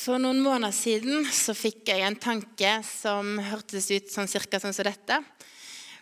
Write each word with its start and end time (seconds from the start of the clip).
For 0.00 0.16
noen 0.16 0.38
måneder 0.40 0.72
siden 0.72 1.26
så 1.28 1.52
fikk 1.52 1.90
jeg 1.90 2.00
en 2.06 2.16
tanke 2.16 2.70
som 2.88 3.34
hørtes 3.50 3.90
ut 3.92 4.06
sånn 4.08 4.30
cirka 4.32 4.56
sånn 4.62 4.72
som 4.72 4.86
dette. 4.88 5.18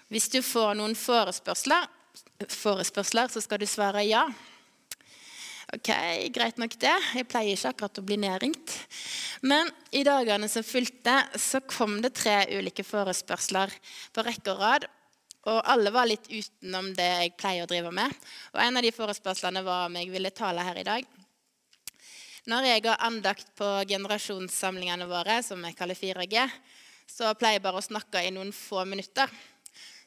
Hvis 0.07 0.29
du 0.31 0.39
får 0.39 0.77
noen 0.79 0.95
forespørsler, 0.95 1.89
forespørsler, 2.47 3.33
så 3.33 3.43
skal 3.43 3.59
du 3.59 3.67
svare 3.67 4.05
ja. 4.07 4.23
Ok, 5.75 5.91
greit 6.31 6.63
nok 6.63 6.79
det. 6.79 6.95
Jeg 7.19 7.27
pleier 7.27 7.59
ikke 7.59 7.75
akkurat 7.75 7.99
å 7.99 8.07
bli 8.07 8.21
nedringt. 8.23 8.77
Men 9.43 9.67
i 9.91 10.05
dagene 10.07 10.47
som 10.49 10.63
fulgte, 10.63 11.19
så 11.35 11.59
kom 11.67 11.99
det 12.05 12.15
tre 12.21 12.45
ulike 12.55 12.87
forespørsler 12.87 13.75
på 14.15 14.29
rekke 14.31 14.55
og 14.55 14.63
rad. 14.63 14.91
Og 15.51 15.59
alle 15.75 15.91
var 15.91 16.07
litt 16.07 16.31
utenom 16.31 16.95
det 16.95 17.11
jeg 17.25 17.39
pleier 17.41 17.67
å 17.67 17.71
drive 17.75 17.91
med. 17.99 18.15
Og 18.55 18.63
en 18.63 18.79
av 18.79 18.87
de 18.87 18.95
forespørslene 18.95 19.67
var 19.67 19.91
om 19.91 19.99
jeg 19.99 20.15
ville 20.15 20.37
tale 20.39 20.71
her 20.71 20.79
i 20.79 20.87
dag. 20.87 21.18
Når 22.49 22.65
jeg 22.65 22.85
har 22.87 23.03
andakt 23.05 23.51
på 23.59 23.67
generasjonssamlingene 23.91 25.05
våre, 25.05 25.43
som 25.45 25.61
jeg 25.67 25.75
kaller 25.77 25.99
4G, 25.99 26.47
så 27.05 27.35
pleier 27.37 27.59
jeg 27.59 27.65
bare 27.67 27.81
å 27.81 27.85
snakke 27.85 28.23
i 28.25 28.31
noen 28.33 28.55
få 28.57 28.87
minutter. 28.89 29.29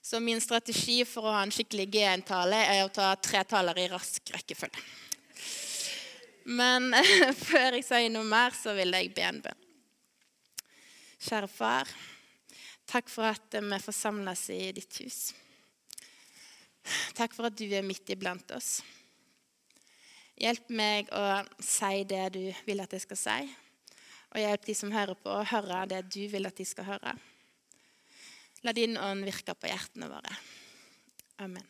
Så 0.01 0.17
min 0.17 0.41
strategi 0.41 1.03
for 1.05 1.27
å 1.29 1.33
ha 1.35 1.43
en 1.45 1.53
skikkelig 1.53 1.85
G1-tale 1.93 2.63
er 2.65 2.81
å 2.81 2.89
ta 2.89 3.11
tre 3.21 3.43
taler 3.45 3.77
i 3.83 3.85
rask 3.91 4.33
rekkefølge. 4.33 4.81
Men 6.57 6.89
før 7.51 7.77
jeg 7.77 7.85
sier 7.85 8.09
noe 8.09 8.25
mer, 8.25 8.57
så 8.57 8.73
vil 8.73 8.97
jeg 8.97 9.11
be 9.13 9.27
en 9.27 9.43
bønn. 9.43 9.67
Kjære 11.21 11.49
far, 11.53 11.91
takk 12.89 13.13
for 13.13 13.29
at 13.29 13.59
vi 13.61 13.79
får 13.85 13.97
samles 13.99 14.47
i 14.49 14.63
ditt 14.79 14.97
hus. 15.03 15.19
Takk 17.13 17.37
for 17.37 17.51
at 17.51 17.61
du 17.61 17.67
er 17.69 17.85
midt 17.85 18.09
iblant 18.09 18.57
oss. 18.57 18.79
Hjelp 20.41 20.71
meg 20.73 21.11
å 21.13 21.25
si 21.61 21.99
det 22.09 22.23
du 22.33 22.45
vil 22.65 22.81
at 22.81 22.93
jeg 22.95 23.03
skal 23.03 23.19
si. 23.19 23.41
Og 24.31 24.39
hjelp 24.41 24.63
de 24.65 24.73
som 24.77 24.93
hører 24.93 25.19
på, 25.19 25.29
å 25.29 25.45
høre 25.45 25.83
det 25.91 25.99
du 26.09 26.23
vil 26.31 26.49
at 26.49 26.57
de 26.57 26.65
skal 26.65 26.87
høre. 26.87 27.13
La 28.65 28.73
din 28.73 28.97
ånd 28.97 29.25
virke 29.27 29.53
på 29.53 29.69
hjertene 29.69 30.09
våre. 30.09 30.33
Amen. 31.45 31.67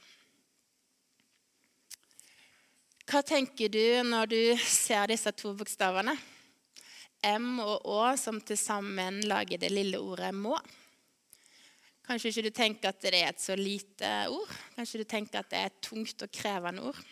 Hva 3.12 3.20
tenker 3.28 3.72
du 3.72 3.84
når 4.08 4.31
du 4.31 4.42
ser 4.64 5.12
disse 5.12 5.34
to 5.36 5.52
bokstavene? 5.58 6.16
M 7.28 7.58
og 7.59 7.90
Å 7.92 8.14
som 8.18 8.40
til 8.40 8.58
sammen 8.58 9.20
lager 9.28 9.59
det 9.59 9.72
lille 9.74 10.00
ordet 10.00 10.31
'må'. 10.31 10.62
Kanskje 12.08 12.30
ikke 12.31 12.48
du 12.48 12.53
tenker 12.56 12.90
at 12.90 13.02
det 13.02 13.14
er 13.20 13.30
et 13.30 13.42
så 13.42 13.56
lite 13.56 14.30
ord. 14.31 14.53
Kanskje 14.76 15.03
du 15.03 15.03
tenker 15.03 15.40
at 15.40 15.50
det 15.52 15.59
er 15.59 15.66
et 15.66 15.81
tungt 15.81 16.24
og 16.24 16.31
krevende 16.31 16.88
ord. 16.88 17.03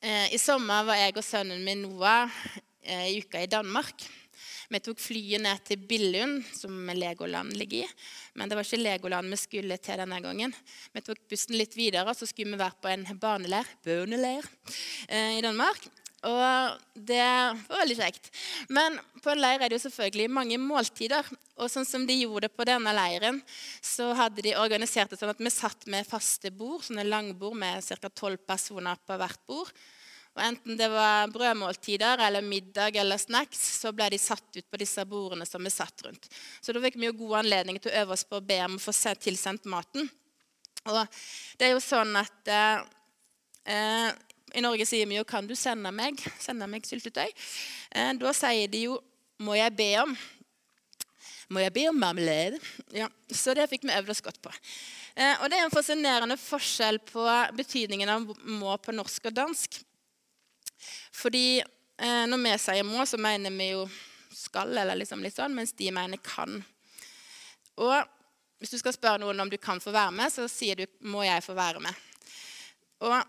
Eh, 0.00 0.34
I 0.34 0.38
sommer 0.38 0.84
var 0.84 0.98
jeg 1.00 1.14
og 1.16 1.24
sønnen 1.24 1.62
min 1.64 1.86
Noah 1.86 2.28
eh, 2.84 3.14
i 3.14 3.20
uka 3.24 3.40
i 3.40 3.48
Danmark. 3.48 4.04
Vi 4.68 4.80
tok 4.82 4.98
flyet 5.00 5.40
ned 5.40 5.62
til 5.64 5.80
Billund, 5.88 6.42
som 6.52 6.90
Legoland 6.92 7.54
ligger 7.56 7.86
i. 7.86 7.90
Men 8.34 8.50
det 8.50 8.58
var 8.58 8.66
ikke 8.66 8.82
Legoland 8.82 9.30
vi 9.32 9.38
skulle 9.40 9.78
til 9.80 10.02
denne 10.02 10.18
gangen. 10.20 10.52
Vi 10.92 11.04
tok 11.06 11.22
bussen 11.30 11.56
litt 11.56 11.76
videre, 11.78 12.10
og 12.10 12.18
så 12.18 12.28
skulle 12.28 12.52
vi 12.52 12.60
være 12.60 12.82
på 12.82 12.90
en 12.92 13.06
barneleir, 13.22 13.70
bøneleir 13.86 14.44
eh, 15.08 15.38
i 15.38 15.44
Danmark. 15.44 15.88
Og 16.24 16.78
det 16.94 17.20
var 17.68 17.82
veldig 17.82 17.96
kjekt. 17.98 18.30
Men 18.72 18.96
på 19.22 19.30
en 19.30 19.40
leir 19.40 19.60
er 19.60 19.68
det 19.68 19.76
jo 19.76 19.84
selvfølgelig 19.84 20.30
mange 20.32 20.58
måltider. 20.58 21.28
Og 21.60 21.68
sånn 21.70 21.86
som 21.88 22.06
de 22.08 22.16
gjorde 22.16 22.48
det 22.48 22.56
på 22.56 22.66
denne 22.68 22.94
leiren, 22.96 23.42
så 23.84 24.08
hadde 24.16 24.44
de 24.46 24.56
organisert 24.58 25.12
det 25.12 25.20
sånn 25.20 25.34
at 25.34 25.42
vi 25.42 25.52
satt 25.52 25.86
med 25.92 26.08
faste 26.08 26.50
bord, 26.50 26.82
sånne 26.86 27.06
langbord 27.06 27.58
med 27.60 27.84
ca. 27.84 28.10
tolv 28.10 28.42
personer 28.48 28.98
på 29.06 29.20
hvert 29.20 29.44
bord. 29.46 29.70
Og 30.36 30.42
Enten 30.44 30.76
det 30.76 30.88
var 30.92 31.30
brødmåltider 31.32 32.20
eller 32.26 32.44
middag 32.44 32.98
eller 33.00 33.20
snacks, 33.20 33.60
så 33.80 33.92
ble 33.96 34.10
de 34.12 34.18
satt 34.20 34.58
ut 34.58 34.66
på 34.68 34.80
disse 34.80 35.04
bordene 35.08 35.46
som 35.48 35.64
vi 35.64 35.72
satt 35.72 36.04
rundt. 36.04 36.28
Så 36.60 36.74
da 36.76 36.82
fikk 36.84 36.98
vi 37.00 37.08
jo 37.08 37.16
god 37.22 37.38
anledning 37.44 37.80
til 37.80 37.92
å 37.92 38.02
øve 38.02 38.16
oss 38.16 38.26
på 38.28 38.40
å 38.40 38.44
be 38.44 38.58
om 38.66 38.76
å 38.76 38.82
få 38.82 38.92
tilsendt 39.16 39.64
maten. 39.72 40.10
Og 40.86 41.00
det 41.56 41.70
er 41.70 41.72
jo 41.72 41.82
sånn 41.82 42.12
at 42.20 42.52
eh, 42.52 42.84
eh 43.72 44.24
i 44.56 44.64
Norge 44.64 44.86
sier 44.88 45.06
vi 45.06 45.18
jo 45.18 45.24
'Kan 45.24 45.46
du 45.46 45.54
sende 45.54 45.92
meg, 45.92 46.16
sende 46.40 46.66
meg 46.66 46.82
syltetøy?' 46.88 47.34
Eh, 47.92 48.12
da 48.14 48.32
sier 48.32 48.68
de 48.68 48.82
jo 48.88 49.02
'Må 49.38 49.56
jeg 49.56 49.76
be 49.76 49.96
om?' 50.00 50.16
Må 51.48 51.60
jeg 51.60 51.72
be 51.72 51.88
om 51.88 51.94
marmelade? 51.94 52.58
Ja, 52.90 53.06
så 53.30 53.54
det 53.54 53.68
fikk 53.70 53.84
vi 53.84 53.94
øvd 53.94 54.10
oss 54.10 54.20
godt 54.20 54.40
på. 54.42 54.50
Eh, 55.16 55.36
og 55.40 55.50
det 55.50 55.58
er 55.58 55.64
en 55.64 55.70
fascinerende 55.70 56.36
forskjell 56.36 56.98
på 56.98 57.22
betydningen 57.54 58.08
av 58.08 58.26
'må' 58.26 58.82
på 58.82 58.92
norsk 58.92 59.26
og 59.26 59.34
dansk. 59.34 59.78
Fordi 61.12 61.60
eh, 61.60 62.26
når 62.26 62.42
vi 62.42 62.58
sier 62.58 62.82
'må', 62.82 63.06
så 63.06 63.16
mener 63.16 63.50
vi 63.50 63.70
jo 63.70 63.88
'skal', 64.32 64.78
eller 64.78 64.96
liksom 64.96 65.22
litt 65.22 65.36
sånn, 65.36 65.54
mens 65.54 65.72
de 65.72 65.90
mener 65.90 66.16
'kan'. 66.16 66.64
Og 67.76 68.08
hvis 68.58 68.70
du 68.70 68.78
skal 68.78 68.92
spørre 68.92 69.18
noen 69.18 69.40
om 69.40 69.50
du 69.50 69.56
kan 69.58 69.80
få 69.80 69.92
være 69.92 70.12
med, 70.12 70.32
så 70.32 70.48
sier 70.48 70.74
du 70.74 70.86
'må 71.02 71.22
jeg 71.24 71.44
få 71.44 71.54
være 71.54 71.78
med'. 71.78 71.94
Og 73.00 73.22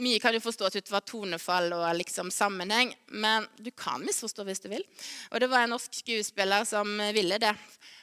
mye 0.00 0.20
kan 0.22 0.34
jo 0.34 0.40
forstås 0.40 0.76
ut 0.78 0.88
fra 0.88 1.00
tonefall 1.04 1.72
og 1.76 1.84
liksom 1.98 2.30
sammenheng, 2.32 2.94
men 3.12 3.44
du 3.60 3.70
kan 3.76 4.00
misforstå 4.04 4.46
hvis 4.48 4.62
du 4.64 4.70
vil. 4.72 4.84
Og 5.30 5.42
det 5.42 5.50
var 5.52 5.66
en 5.66 5.74
norsk 5.74 5.98
skuespiller 6.00 6.64
som 6.68 6.96
ville 7.12 7.40
det. 7.42 7.52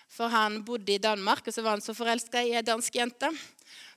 For 0.09 0.29
han 0.33 0.61
bodde 0.65 0.95
i 0.95 1.01
Danmark, 1.01 1.47
og 1.47 1.53
så 1.53 1.61
var 1.61 1.77
han 1.77 1.85
så 1.85 1.93
forelska 1.93 2.41
i 2.45 2.55
ei 2.57 2.65
dansk 2.65 2.95
jente. 2.97 3.29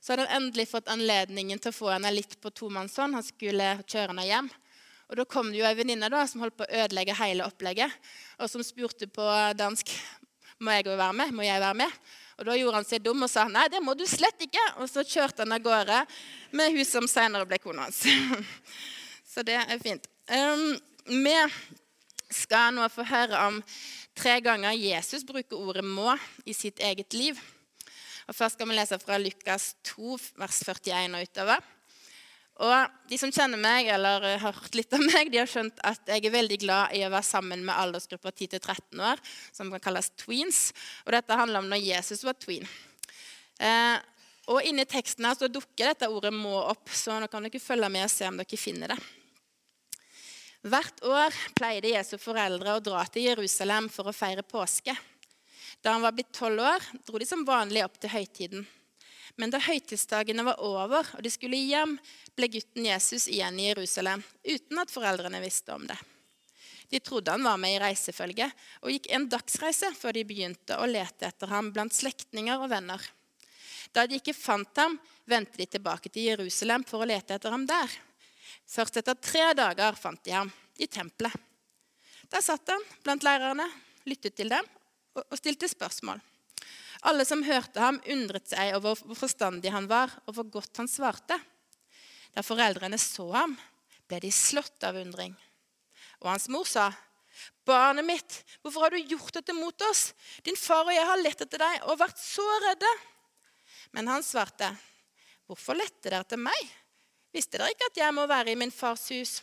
Så 0.01 0.13
hadde 0.13 0.27
han 0.27 0.43
endelig 0.43 0.67
fått 0.69 0.89
anledningen 0.93 1.61
til 1.61 1.73
å 1.73 1.77
få 1.77 1.93
henne 1.93 2.11
litt 2.13 2.35
på 2.41 2.51
tomannshånd. 2.53 3.17
Han 3.17 3.25
skulle 3.25 3.69
kjøre 3.85 4.11
henne 4.11 4.27
hjem. 4.27 4.51
Og 5.09 5.17
Da 5.17 5.25
kom 5.29 5.51
det 5.51 5.59
jo 5.59 5.65
ei 5.67 5.77
venninne 5.77 6.09
som 6.29 6.41
holdt 6.41 6.57
på 6.57 6.65
å 6.65 6.83
ødelegge 6.83 7.17
hele 7.17 7.45
opplegget, 7.45 7.91
og 8.39 8.49
som 8.49 8.63
spurte 8.65 9.09
på 9.09 9.25
dansk 9.57 9.91
må 10.63 10.75
jeg 10.75 10.87
være 10.89 11.13
med. 11.19 11.33
Må 11.35 11.45
jeg 11.45 11.61
være 11.61 11.79
med? 11.83 11.97
Og 12.37 12.47
Da 12.47 12.55
gjorde 12.57 12.79
han 12.79 12.87
seg 12.87 13.03
dum 13.05 13.25
og 13.25 13.29
sa 13.29 13.45
nei, 13.51 13.67
det 13.69 13.81
må 13.83 13.93
du 13.97 14.05
slett 14.09 14.41
ikke. 14.41 14.63
Og 14.81 14.89
så 14.89 15.03
kjørte 15.05 15.45
han 15.45 15.53
av 15.53 15.63
gårde 15.63 15.99
med 16.57 16.73
hun 16.73 16.87
som 16.87 17.09
senere 17.09 17.47
ble 17.49 17.59
kona 17.61 17.87
hans. 17.87 18.01
så 19.31 19.45
det 19.45 19.59
er 19.59 19.83
fint. 19.83 20.07
Um, 20.31 20.73
vi 21.07 21.35
skal 22.33 22.73
nå 22.73 22.87
få 22.89 23.05
høre 23.05 23.43
om 23.49 23.59
tre 24.17 24.39
ganger 24.45 24.77
Jesus 24.77 25.25
bruker 25.27 25.59
ordet 25.59 25.85
'må' 25.85 26.17
i 26.45 26.53
sitt 26.53 26.79
eget 26.79 27.13
liv. 27.13 27.37
Og 28.27 28.35
Først 28.35 28.55
skal 28.55 28.69
vi 28.69 28.75
lese 28.77 28.99
fra 28.99 29.17
Lukas 29.17 29.75
2, 29.83 30.17
vers 30.39 30.63
41 30.63 31.15
og 31.15 31.21
utover. 31.27 31.72
Og 32.61 33.09
De 33.09 33.17
som 33.17 33.31
kjenner 33.33 33.57
meg 33.57 33.87
eller 33.89 34.23
har 34.37 34.53
hørt 34.53 34.75
litt 34.77 34.93
av 34.93 35.01
meg, 35.01 35.31
de 35.33 35.41
har 35.41 35.49
skjønt 35.49 35.79
at 35.85 36.01
jeg 36.09 36.25
er 36.25 36.33
veldig 36.33 36.59
glad 36.61 36.93
i 36.93 37.01
å 37.05 37.11
være 37.11 37.25
sammen 37.25 37.63
med 37.65 37.73
aldersgruppa 37.73 38.31
10-13 38.31 39.01
år, 39.01 39.21
som 39.53 39.71
kan 39.73 39.81
kalles 39.81 40.11
tweens. 40.21 40.67
Og 41.07 41.13
Dette 41.15 41.37
handler 41.39 41.63
om 41.63 41.69
når 41.71 41.81
Jesus 41.81 42.23
var 42.25 42.37
tween. 42.37 42.69
Eh, 43.57 43.97
og 44.51 44.65
Inni 44.67 44.85
teksten 44.89 45.25
her 45.25 45.37
så 45.39 45.47
dukker 45.47 45.93
dette 45.93 46.09
ordet 46.11 46.33
'må' 46.33 46.69
opp, 46.69 46.89
så 46.89 47.19
nå 47.19 47.29
kan 47.31 47.43
dere 47.45 47.63
følge 47.63 47.89
med 47.89 48.05
og 48.05 48.11
se 48.11 48.27
om 48.27 48.37
dere 48.37 48.59
finner 48.59 48.93
det. 48.93 48.99
Hvert 50.63 51.03
år 51.03 51.35
pleide 51.55 51.91
Jesu 51.91 52.17
foreldre 52.17 52.75
å 52.75 52.83
dra 52.83 53.03
til 53.11 53.27
Jerusalem 53.27 53.89
for 53.91 54.07
å 54.07 54.15
feire 54.15 54.43
påske. 54.43 54.95
Da 55.83 55.91
han 55.91 56.03
var 56.03 56.13
blitt 56.15 56.31
tolv 56.31 56.61
år, 56.63 56.85
dro 57.03 57.19
de 57.19 57.27
som 57.27 57.43
vanlig 57.43 57.83
opp 57.83 57.97
til 57.99 58.13
høytiden. 58.13 58.67
Men 59.41 59.53
da 59.53 59.61
høytidsdagene 59.63 60.45
var 60.45 60.61
over 60.61 61.07
og 61.17 61.23
de 61.25 61.31
skulle 61.33 61.57
hjem, 61.57 61.95
ble 62.37 62.49
gutten 62.53 62.85
Jesus 62.85 63.25
igjen 63.31 63.57
i 63.59 63.69
Jerusalem 63.71 64.21
uten 64.45 64.81
at 64.81 64.93
foreldrene 64.93 65.41
visste 65.41 65.73
om 65.73 65.87
det. 65.89 65.97
De 66.93 66.99
trodde 67.01 67.33
han 67.33 67.45
var 67.45 67.57
med 67.57 67.73
i 67.73 67.79
reisefølge 67.81 68.45
og 68.83 68.91
gikk 68.93 69.09
en 69.15 69.25
dagsreise 69.31 69.89
før 69.97 70.13
de 70.13 70.25
begynte 70.29 70.77
å 70.77 70.85
lete 70.85 71.25
etter 71.25 71.49
ham 71.49 71.71
blant 71.73 71.95
slektninger 71.95 72.61
og 72.61 72.69
venner. 72.69 73.01
Da 73.93 74.05
de 74.05 74.19
ikke 74.19 74.35
fant 74.37 74.77
ham, 74.77 74.99
vendte 75.25 75.57
de 75.57 75.65
tilbake 75.69 76.11
til 76.13 76.29
Jerusalem 76.29 76.85
for 76.85 77.01
å 77.01 77.07
lete 77.09 77.37
etter 77.37 77.53
ham 77.53 77.65
der. 77.69 77.89
Først 78.69 78.99
etter 79.01 79.17
tre 79.17 79.47
dager 79.57 79.97
fant 79.97 80.21
de 80.25 80.35
ham 80.35 80.51
i 80.77 80.85
tempelet. 80.85 81.33
Der 82.29 82.41
satt 82.41 82.69
han 82.69 82.85
blant 83.05 83.25
lærerne, 83.25 83.65
lyttet 84.09 84.37
til 84.37 84.53
dem 84.53 84.69
og 85.17 85.37
stilte 85.37 85.69
spørsmål. 85.69 86.21
Alle 87.03 87.25
som 87.27 87.43
hørte 87.43 87.81
ham, 87.83 87.99
undret 88.07 88.47
seg 88.47 88.75
over 88.77 88.95
hvor 89.03 89.17
forstandig 89.19 89.73
han 89.73 89.89
var, 89.91 90.11
og 90.27 90.37
hvor 90.37 90.47
godt 90.59 90.79
han 90.79 90.87
svarte. 90.87 91.35
Da 92.33 92.43
foreldrene 92.45 92.99
så 93.01 93.25
ham, 93.33 93.57
ble 94.07 94.21
de 94.23 94.31
slått 94.31 94.83
av 94.87 94.97
undring. 95.01 95.35
Og 96.23 96.31
hans 96.31 96.47
mor 96.47 96.67
sa, 96.69 96.91
'Barnet 97.65 98.05
mitt, 98.05 98.43
hvorfor 98.61 98.83
har 98.83 98.91
du 98.91 98.99
gjort 98.99 99.33
dette 99.33 99.53
mot 99.53 99.81
oss?' 99.89 100.13
'Din 100.43 100.55
far 100.55 100.85
og 100.85 100.93
jeg 100.93 101.07
har 101.07 101.21
lett 101.21 101.41
etter 101.41 101.59
deg 101.59 101.83
og 101.87 101.99
vært 101.99 102.19
så 102.19 102.45
redde.' 102.67 102.95
Men 103.91 104.07
han 104.07 104.23
svarte, 104.23 104.75
'Hvorfor 105.47 105.75
lette 105.75 106.09
dere 106.09 106.21
etter 106.23 106.37
meg? 106.37 106.61
Visste 107.33 107.57
dere 107.57 107.71
ikke 107.71 107.89
at 107.91 107.97
jeg 107.97 108.13
må 108.13 108.27
være 108.27 108.51
i 108.51 108.55
min 108.55 108.71
fars 108.71 109.09
hus?' 109.09 109.41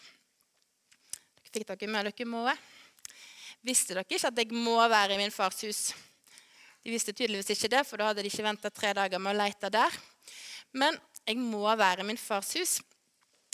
Dere 1.51 1.65
Fikk 1.65 1.81
dere 1.81 1.91
med 1.91 2.07
dere 2.07 2.27
må? 2.31 2.45
Visste 3.63 3.95
dere 3.95 4.05
ikke 4.07 4.29
at 4.29 4.39
jeg 4.39 4.53
må 4.55 4.77
være 4.89 5.15
i 5.15 5.19
min 5.19 5.35
fars 5.35 5.61
hus? 5.67 5.93
De 6.81 6.93
visste 6.95 7.13
tydeligvis 7.13 7.53
ikke 7.55 7.71
det, 7.73 7.83
for 7.89 8.01
da 8.01 8.11
hadde 8.11 8.25
de 8.25 8.31
ikke 8.31 8.47
venta 8.47 8.71
tre 8.73 8.95
dager 8.97 9.21
med 9.21 9.35
å 9.35 9.41
lete 9.43 9.71
der. 9.73 9.99
Men 10.73 10.97
jeg 11.27 11.37
må 11.41 11.67
være 11.77 12.05
i 12.05 12.09
min 12.09 12.21
fars 12.21 12.55
hus. 12.57 12.79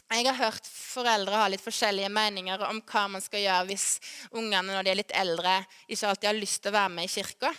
Jeg 0.07 0.29
har 0.29 0.39
hørt 0.39 0.69
foreldre 0.71 1.35
ha 1.35 1.49
litt 1.51 1.65
forskjellige 1.65 2.13
meninger 2.15 2.63
om 2.69 2.79
hva 2.87 3.07
man 3.11 3.23
skal 3.25 3.43
gjøre 3.43 3.67
hvis 3.73 3.87
ungene 4.31 4.71
når 4.71 4.87
de 4.87 4.93
er 4.93 5.01
litt 5.01 5.15
eldre, 5.19 5.57
ikke 5.91 6.13
alltid 6.13 6.29
har 6.31 6.39
lyst 6.39 6.61
til 6.63 6.71
å 6.71 6.77
være 6.77 6.93
med 6.95 7.09
i 7.09 7.11
kirka. 7.11 7.51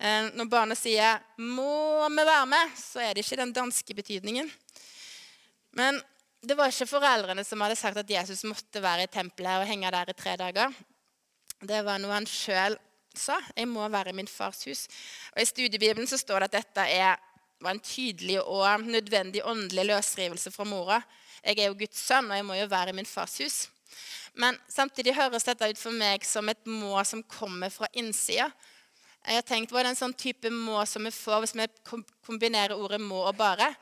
Eh, 0.00 0.30
når 0.32 0.48
barnet 0.48 0.80
sier 0.80 1.20
'må 1.36 2.08
vi 2.08 2.24
være 2.24 2.46
med', 2.46 2.72
så 2.76 3.00
er 3.00 3.14
det 3.14 3.24
ikke 3.24 3.36
den 3.36 3.52
danske 3.52 3.94
betydningen. 3.94 4.50
Men 5.72 6.00
det 6.40 6.56
var 6.56 6.68
ikke 6.68 6.88
foreldrene 6.88 7.44
som 7.44 7.60
hadde 7.60 7.76
sagt 7.76 7.96
at 7.96 8.10
Jesus 8.10 8.44
måtte 8.44 8.80
være 8.80 9.04
i 9.04 9.12
tempelet 9.12 9.60
og 9.60 9.68
henge 9.68 9.90
der 9.90 10.10
i 10.10 10.12
tre 10.12 10.36
dager. 10.36 10.72
Det 11.60 11.84
var 11.84 11.98
noe 11.98 12.12
han 12.12 12.26
sjøl 12.26 12.78
sa. 13.18 13.38
'Jeg 13.56 13.68
må 13.68 13.88
være 13.88 14.10
i 14.10 14.16
min 14.16 14.28
fars 14.28 14.64
hus'. 14.66 14.88
Og 15.34 15.42
I 15.42 15.44
studiebibelen 15.44 16.06
så 16.06 16.18
står 16.18 16.40
det 16.40 16.54
at 16.54 16.58
dette 16.64 16.80
er, 16.80 17.16
var 17.60 17.70
en 17.70 17.80
tydelig 17.80 18.42
og 18.42 18.80
nødvendig 18.80 19.44
åndelig 19.44 19.86
løsrivelse 19.86 20.50
fra 20.50 20.64
mora. 20.64 21.02
Jeg 21.44 21.58
er 21.58 21.66
jo 21.66 21.78
Guds 21.78 21.98
sønn, 21.98 22.30
og 22.30 22.36
jeg 22.36 22.44
må 22.44 22.54
jo 22.54 22.66
være 22.66 22.90
i 22.90 22.92
min 22.92 23.06
fars 23.06 23.38
hus. 23.38 23.68
Men 24.34 24.58
samtidig 24.68 25.14
høres 25.14 25.44
dette 25.44 25.68
ut 25.70 25.78
for 25.78 25.94
meg 25.96 26.24
som 26.24 26.48
et 26.48 26.66
må 26.66 27.04
som 27.04 27.22
kommer 27.22 27.70
fra 27.72 27.88
innsida. 27.92 28.50
Jeg 29.26 29.34
har 29.34 29.42
tenkt, 29.42 29.72
Hva 29.72 29.82
det 29.82 29.90
en 29.90 29.98
sånn 29.98 30.14
type 30.14 30.50
må 30.50 30.84
som 30.86 31.02
vi 31.02 31.10
får 31.10 31.40
hvis 31.42 31.54
vi 31.58 31.66
kombinerer 32.26 32.76
ordet 32.76 33.00
må 33.00 33.24
og 33.26 33.34
bare? 33.36 33.72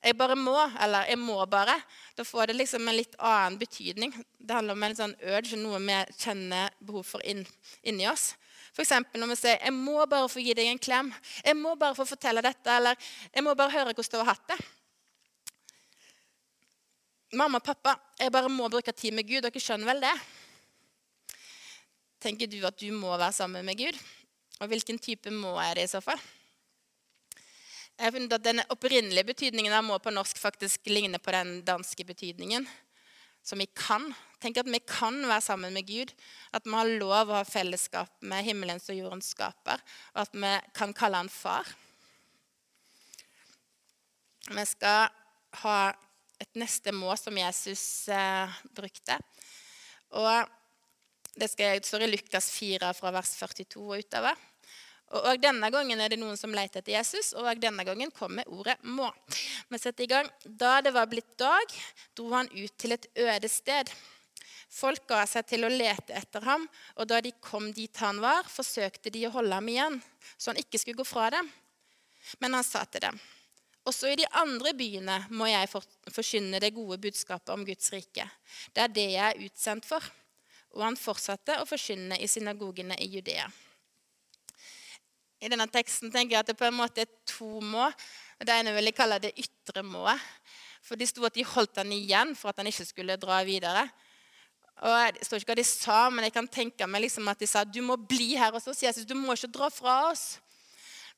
Jeg 0.00 0.16
bare 0.16 0.36
må, 0.36 0.56
eller 0.80 1.08
jeg 1.08 1.20
må 1.20 1.38
bare. 1.48 1.74
Da 2.16 2.24
får 2.24 2.50
det 2.50 2.56
liksom 2.56 2.88
en 2.88 2.96
litt 2.96 3.16
annen 3.18 3.58
betydning. 3.60 4.14
Det 4.38 4.56
handler 4.56 4.76
om 4.76 4.84
en 4.86 4.96
sånn 4.96 5.16
urge, 5.20 5.58
noe 5.60 5.80
vi 5.84 5.98
kjenner 6.22 6.72
behov 6.80 7.04
for 7.04 7.24
inn, 7.28 7.44
inni 7.84 8.08
oss. 8.08 8.30
F.eks. 8.76 8.92
når 9.14 9.28
vi 9.32 9.36
sier 9.36 9.58
'Jeg 9.58 9.72
må 9.72 10.06
bare 10.06 10.28
få 10.28 10.40
gi 10.40 10.54
deg 10.54 10.66
en 10.66 10.78
klem'. 10.78 11.14
'Jeg 11.44 11.56
må 11.56 11.74
bare 11.74 11.94
få 11.94 12.04
fortelle 12.04 12.42
dette', 12.42 12.76
eller 12.76 12.96
'Jeg 13.34 13.44
må 13.44 13.54
bare 13.54 13.70
høre 13.70 13.94
hvordan 13.94 14.10
du 14.12 14.18
har 14.18 14.34
hatt 14.34 14.48
det'. 14.48 14.64
Mamma 17.32 17.58
og 17.58 17.64
pappa, 17.64 17.94
jeg 18.18 18.32
bare 18.32 18.48
må 18.48 18.68
bruke 18.68 18.92
tid 18.92 19.12
med 19.12 19.26
Gud. 19.28 19.42
Dere 19.42 19.60
skjønner 19.60 19.86
vel 19.86 20.00
det? 20.00 20.16
Tenker 22.20 22.46
du 22.50 22.58
at 22.66 22.76
du 22.76 22.90
må 22.92 23.16
være 23.16 23.32
sammen 23.32 23.64
med 23.64 23.78
Gud? 23.78 23.98
Og 24.60 24.68
hvilken 24.68 24.98
type 24.98 25.30
må 25.30 25.54
er 25.62 25.74
det 25.74 25.84
i 25.84 25.92
så 25.92 26.00
fall? 26.00 26.18
Jeg 27.96 28.06
har 28.06 28.12
funnet 28.12 28.32
at 28.32 28.42
Den 28.42 28.62
opprinnelige 28.68 29.24
betydningen 29.24 29.72
av 29.72 29.84
'må' 29.84 30.02
på 30.02 30.10
norsk 30.10 30.38
faktisk 30.38 30.86
ligner 30.86 31.18
på 31.18 31.30
den 31.30 31.62
danske 31.62 32.04
betydningen. 32.04 32.66
Som 33.42 33.62
vi 33.62 33.68
kan. 33.74 34.08
Tenk 34.40 34.60
at 34.60 34.68
vi 34.70 34.80
kan 34.86 35.18
være 35.26 35.44
sammen 35.44 35.74
med 35.76 35.88
Gud. 35.88 36.12
At 36.56 36.66
vi 36.66 36.74
har 36.76 36.92
lov 37.00 37.30
å 37.30 37.38
ha 37.40 37.46
fellesskap 37.48 38.12
med 38.20 38.44
himmelens 38.46 38.88
og 38.92 38.98
jordens 38.98 39.32
skaper. 39.34 39.82
Og 40.14 40.22
at 40.24 40.36
vi 40.36 40.52
kan 40.76 40.94
kalle 40.96 41.22
han 41.22 41.32
far. 41.32 41.68
Vi 44.50 44.64
skal 44.66 45.10
ha 45.64 45.80
et 46.40 46.56
neste 46.56 46.92
må 46.96 47.12
som 47.20 47.36
Jesus 47.36 48.08
eh, 48.08 48.60
brukte. 48.74 49.18
Og 50.16 50.48
det 51.36 51.50
skal, 51.52 51.82
står 51.84 52.06
i 52.06 52.10
Lukas 52.14 52.50
4 52.54 52.94
fra 52.96 53.12
vers 53.14 53.34
42 53.38 53.82
og 53.84 54.00
utover. 54.00 54.46
Og 55.10 55.40
denne 55.42 55.66
gangen 55.74 55.98
er 55.98 56.12
det 56.12 56.20
noen 56.20 56.38
som 56.38 56.52
leter 56.54 56.78
etter 56.78 56.94
Jesus, 56.94 57.32
og 57.34 57.58
denne 57.58 57.82
gangen 57.86 58.12
kommer 58.14 58.46
ordet 58.46 58.76
'må'. 58.82 59.10
Vi 59.68 59.78
setter 59.78 60.04
i 60.04 60.06
gang. 60.06 60.30
Da 60.44 60.80
det 60.80 60.92
var 60.94 61.06
blitt 61.06 61.36
dag, 61.36 61.66
dro 62.14 62.30
han 62.30 62.48
ut 62.52 62.78
til 62.78 62.92
et 62.92 63.06
øde 63.16 63.48
sted. 63.48 63.90
Folk 64.70 65.08
ga 65.08 65.24
seg 65.26 65.46
til 65.46 65.64
å 65.64 65.68
lete 65.68 66.14
etter 66.14 66.44
ham, 66.46 66.68
og 66.96 67.08
da 67.08 67.20
de 67.20 67.32
kom 67.42 67.72
dit 67.72 67.96
han 67.96 68.20
var, 68.20 68.44
forsøkte 68.46 69.10
de 69.10 69.26
å 69.26 69.30
holde 69.34 69.54
ham 69.54 69.68
igjen, 69.68 70.02
så 70.38 70.50
han 70.50 70.62
ikke 70.62 70.78
skulle 70.78 71.02
gå 71.02 71.04
fra 71.04 71.30
dem. 71.30 71.50
Men 72.38 72.54
han 72.54 72.64
sa 72.64 72.84
til 72.84 73.00
dem, 73.00 73.18
også 73.84 74.12
i 74.12 74.16
de 74.16 74.26
andre 74.30 74.72
byene 74.72 75.26
må 75.30 75.48
jeg 75.50 75.72
forkynne 76.14 76.60
det 76.60 76.70
gode 76.70 76.98
budskapet 76.98 77.50
om 77.50 77.64
Guds 77.64 77.90
rike. 77.90 78.30
Det 78.72 78.82
er 78.84 78.94
det 78.94 79.08
jeg 79.10 79.26
er 79.26 79.42
utsendt 79.42 79.84
for. 79.84 80.04
Og 80.70 80.84
han 80.86 80.96
fortsatte 80.96 81.58
å 81.58 81.66
forkynne 81.66 82.20
i 82.22 82.28
synagogene 82.30 82.94
i 83.02 83.10
Judea 83.10 83.50
i 85.40 85.48
denne 85.48 85.66
teksten 85.72 86.12
tenker 86.12 86.36
jeg 86.36 86.44
at 86.44 86.50
det 86.52 86.58
på 86.60 86.66
en 86.68 86.76
måte 86.76 87.06
er 87.06 87.12
to 87.28 87.62
må. 87.64 87.88
Det 88.40 88.52
ene 88.52 88.74
vil 88.76 88.90
jeg 88.90 88.96
kalle 88.96 89.20
det 89.22 89.32
ytre 89.40 89.82
må. 89.86 90.04
For 90.84 91.00
de 91.00 91.08
sto 91.08 91.24
at 91.28 91.36
de 91.36 91.44
holdt 91.44 91.80
han 91.80 91.92
igjen 91.92 92.34
for 92.36 92.52
at 92.52 92.60
han 92.60 92.68
ikke 92.68 92.88
skulle 92.88 93.16
dra 93.20 93.40
videre. 93.48 93.86
Og 94.80 95.16
Det 95.16 95.26
står 95.26 95.40
ikke 95.40 95.52
hva 95.52 95.58
de 95.60 95.66
sa, 95.68 95.98
men 96.12 96.24
jeg 96.24 96.34
kan 96.36 96.48
tenke 96.48 96.86
meg 96.88 97.04
liksom 97.04 97.28
at 97.28 97.40
de 97.40 97.48
sa 97.48 97.64
du 97.64 97.80
må 97.84 97.98
bli 98.00 98.34
her 98.40 98.52
hos 98.52 98.68
oss. 98.68 98.82
Jesus, 98.84 99.08
du 99.08 99.16
må 99.16 99.36
ikke 99.36 99.52
dra 99.52 99.68
fra 99.72 99.96
oss. 100.10 100.38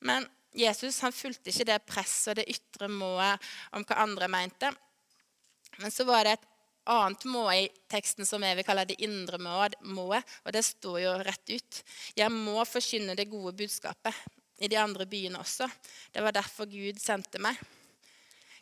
Men 0.02 0.26
Jesus 0.54 0.98
han 1.00 1.14
fulgte 1.14 1.50
ikke 1.50 1.68
det 1.70 1.82
presset 1.88 2.32
og 2.32 2.40
det 2.40 2.50
ytre 2.52 2.88
må-et 2.90 3.52
om 3.72 3.86
hva 3.86 4.02
andre 4.02 4.28
mente. 4.30 4.72
Men 5.78 5.94
så 5.94 6.04
var 6.04 6.26
det 6.26 6.36
et 6.36 6.48
annet 6.90 7.24
må 7.30 7.44
i 7.52 7.68
teksten 7.90 8.26
som 8.26 8.42
jeg 8.42 8.58
vil 8.58 8.66
kalle 8.66 8.86
det 8.88 8.98
indre 9.04 9.38
må-et, 9.38 10.26
og 10.44 10.54
det 10.54 10.64
står 10.66 10.98
jo 11.04 11.12
rett 11.22 11.52
ut. 11.52 11.82
Jeg 12.18 12.34
må 12.34 12.64
forkynne 12.66 13.16
det 13.18 13.30
gode 13.30 13.54
budskapet 13.58 14.16
i 14.62 14.70
de 14.70 14.78
andre 14.78 15.06
byene 15.06 15.40
også. 15.42 15.68
Det 16.12 16.22
var 16.22 16.34
derfor 16.34 16.70
Gud 16.70 16.98
sendte 17.02 17.40
meg. 17.42 17.58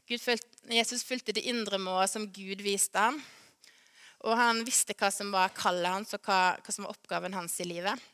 Gud 0.09 0.21
følte, 0.21 0.49
Jesus 0.75 1.05
fulgte 1.07 1.35
det 1.37 1.47
indre 1.49 1.79
må-et 1.79 2.13
som 2.13 2.29
Gud 2.29 2.65
viste 2.65 2.99
ham. 2.99 3.21
Og 4.27 4.37
han 4.37 4.65
visste 4.67 4.97
hva 4.99 5.09
som 5.15 5.31
var 5.33 5.53
kallet 5.57 5.89
hans, 5.89 6.13
og 6.17 6.25
hva, 6.27 6.57
hva 6.61 6.75
som 6.75 6.85
var 6.85 6.93
oppgaven 6.93 7.37
hans 7.37 7.57
i 7.63 7.69
livet. 7.69 8.09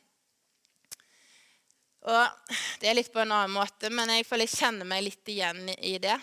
Og 2.07 2.53
Det 2.79 2.87
er 2.87 2.95
litt 2.95 3.11
på 3.11 3.19
en 3.19 3.33
annen 3.33 3.51
måte, 3.51 3.89
men 3.91 4.13
jeg 4.13 4.27
føler 4.27 4.47
jeg 4.47 4.61
kjenner 4.61 4.87
meg 4.87 5.03
litt 5.03 5.31
igjen 5.33 5.73
i 5.75 5.97
det. 5.99 6.15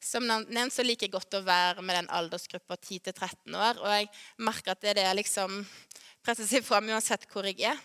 Som 0.00 0.24
nevnt 0.24 0.72
så 0.72 0.84
liker 0.84 1.06
jeg 1.06 1.12
godt 1.12 1.36
å 1.36 1.42
være 1.44 1.84
med 1.84 1.98
den 1.98 2.10
aldersgruppa 2.16 2.78
10-13 2.78 3.52
år. 3.52 3.82
Og 3.84 3.92
jeg 3.92 4.08
merker 4.40 4.72
at 4.72 4.80
det 4.80 4.94
er 4.94 5.00
det 5.00 5.06
jeg 5.06 5.18
liksom 5.20 5.60
presser 6.24 6.48
seg 6.48 6.64
fram 6.64 6.88
uansett 6.88 7.26
hvor 7.28 7.44
jeg 7.48 7.60
er. 7.68 7.78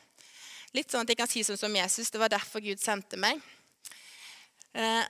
Litt 0.75 0.91
sånn 0.91 1.03
at 1.03 1.11
jeg 1.11 1.19
kan 1.19 1.29
si 1.31 1.43
som, 1.47 1.59
som 1.59 1.75
Jesus. 1.75 2.11
Det 2.11 2.21
var 2.21 2.31
derfor 2.31 2.63
Gud 2.63 2.79
sendte 2.79 3.19
meg. 3.19 3.43
Eh, 4.75 5.03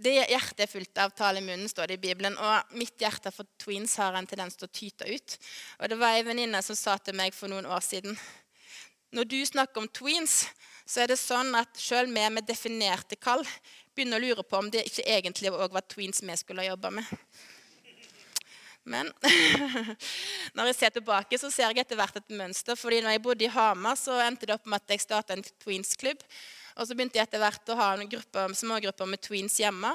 det 0.00 0.12
hjertet 0.16 0.64
er 0.64 0.68
fullt 0.68 1.00
av 1.00 1.12
tale 1.16 1.40
i 1.40 1.44
munnen, 1.44 1.68
står 1.68 1.88
det 1.88 1.98
i 1.98 2.02
Bibelen. 2.02 2.36
Og 2.36 2.76
mitt 2.76 3.00
hjerte 3.00 3.32
for 3.32 3.48
tweens 3.60 3.96
har 4.00 4.16
en 4.16 4.28
tendens 4.28 4.56
til 4.56 4.68
å 4.68 4.72
tyte 4.72 5.08
ut. 5.08 5.36
Og 5.80 5.92
det 5.92 6.00
var 6.00 6.16
ei 6.16 6.24
venninne 6.26 6.60
som 6.64 6.76
sa 6.76 6.96
til 7.00 7.16
meg 7.16 7.36
for 7.36 7.52
noen 7.52 7.68
år 7.68 7.84
siden 7.84 8.16
Når 9.10 9.24
du 9.26 9.40
snakker 9.42 9.82
om 9.82 9.88
tweens, 9.90 10.44
så 10.86 11.02
er 11.02 11.10
det 11.10 11.16
sånn 11.18 11.50
at 11.58 11.80
sjøl 11.80 12.06
vi 12.06 12.26
med 12.30 12.46
definerte 12.46 13.16
kall 13.18 13.42
begynner 14.00 14.20
å 14.20 14.24
lure 14.24 14.44
på 14.46 14.56
om 14.56 14.68
det 14.72 14.86
ikke 14.88 15.04
egentlig 15.12 15.52
òg 15.52 15.74
var 15.76 15.84
tweens 15.84 16.22
vi 16.24 16.36
skulle 16.40 16.64
ha 16.64 16.72
jobba 16.72 16.90
med. 16.96 17.16
Men 18.88 19.10
når 20.56 20.70
jeg 20.70 20.78
ser 20.78 20.94
tilbake, 20.94 21.38
så 21.38 21.50
ser 21.52 21.68
jeg 21.68 21.82
etter 21.82 21.98
hvert 22.00 22.16
et 22.16 22.32
mønster. 22.32 22.78
fordi 22.80 23.02
når 23.04 23.16
jeg 23.16 23.22
bodde 23.26 23.44
i 23.44 23.52
Hamar, 23.52 23.98
så 24.00 24.16
endte 24.24 24.48
det 24.48 24.56
opp 24.56 24.66
med 24.66 24.80
at 24.80 24.94
jeg 24.94 25.04
starta 25.04 25.36
en 25.36 25.44
tweens-klubb. 25.62 26.24
Og 26.80 26.88
så 26.88 26.96
begynte 26.96 27.20
jeg 27.20 27.28
etter 27.28 27.42
hvert 27.42 27.72
å 27.72 27.76
ha 27.76 27.92
grupper, 28.00 28.56
smågrupper 28.56 29.10
med 29.10 29.20
tweens 29.20 29.58
hjemme. 29.60 29.92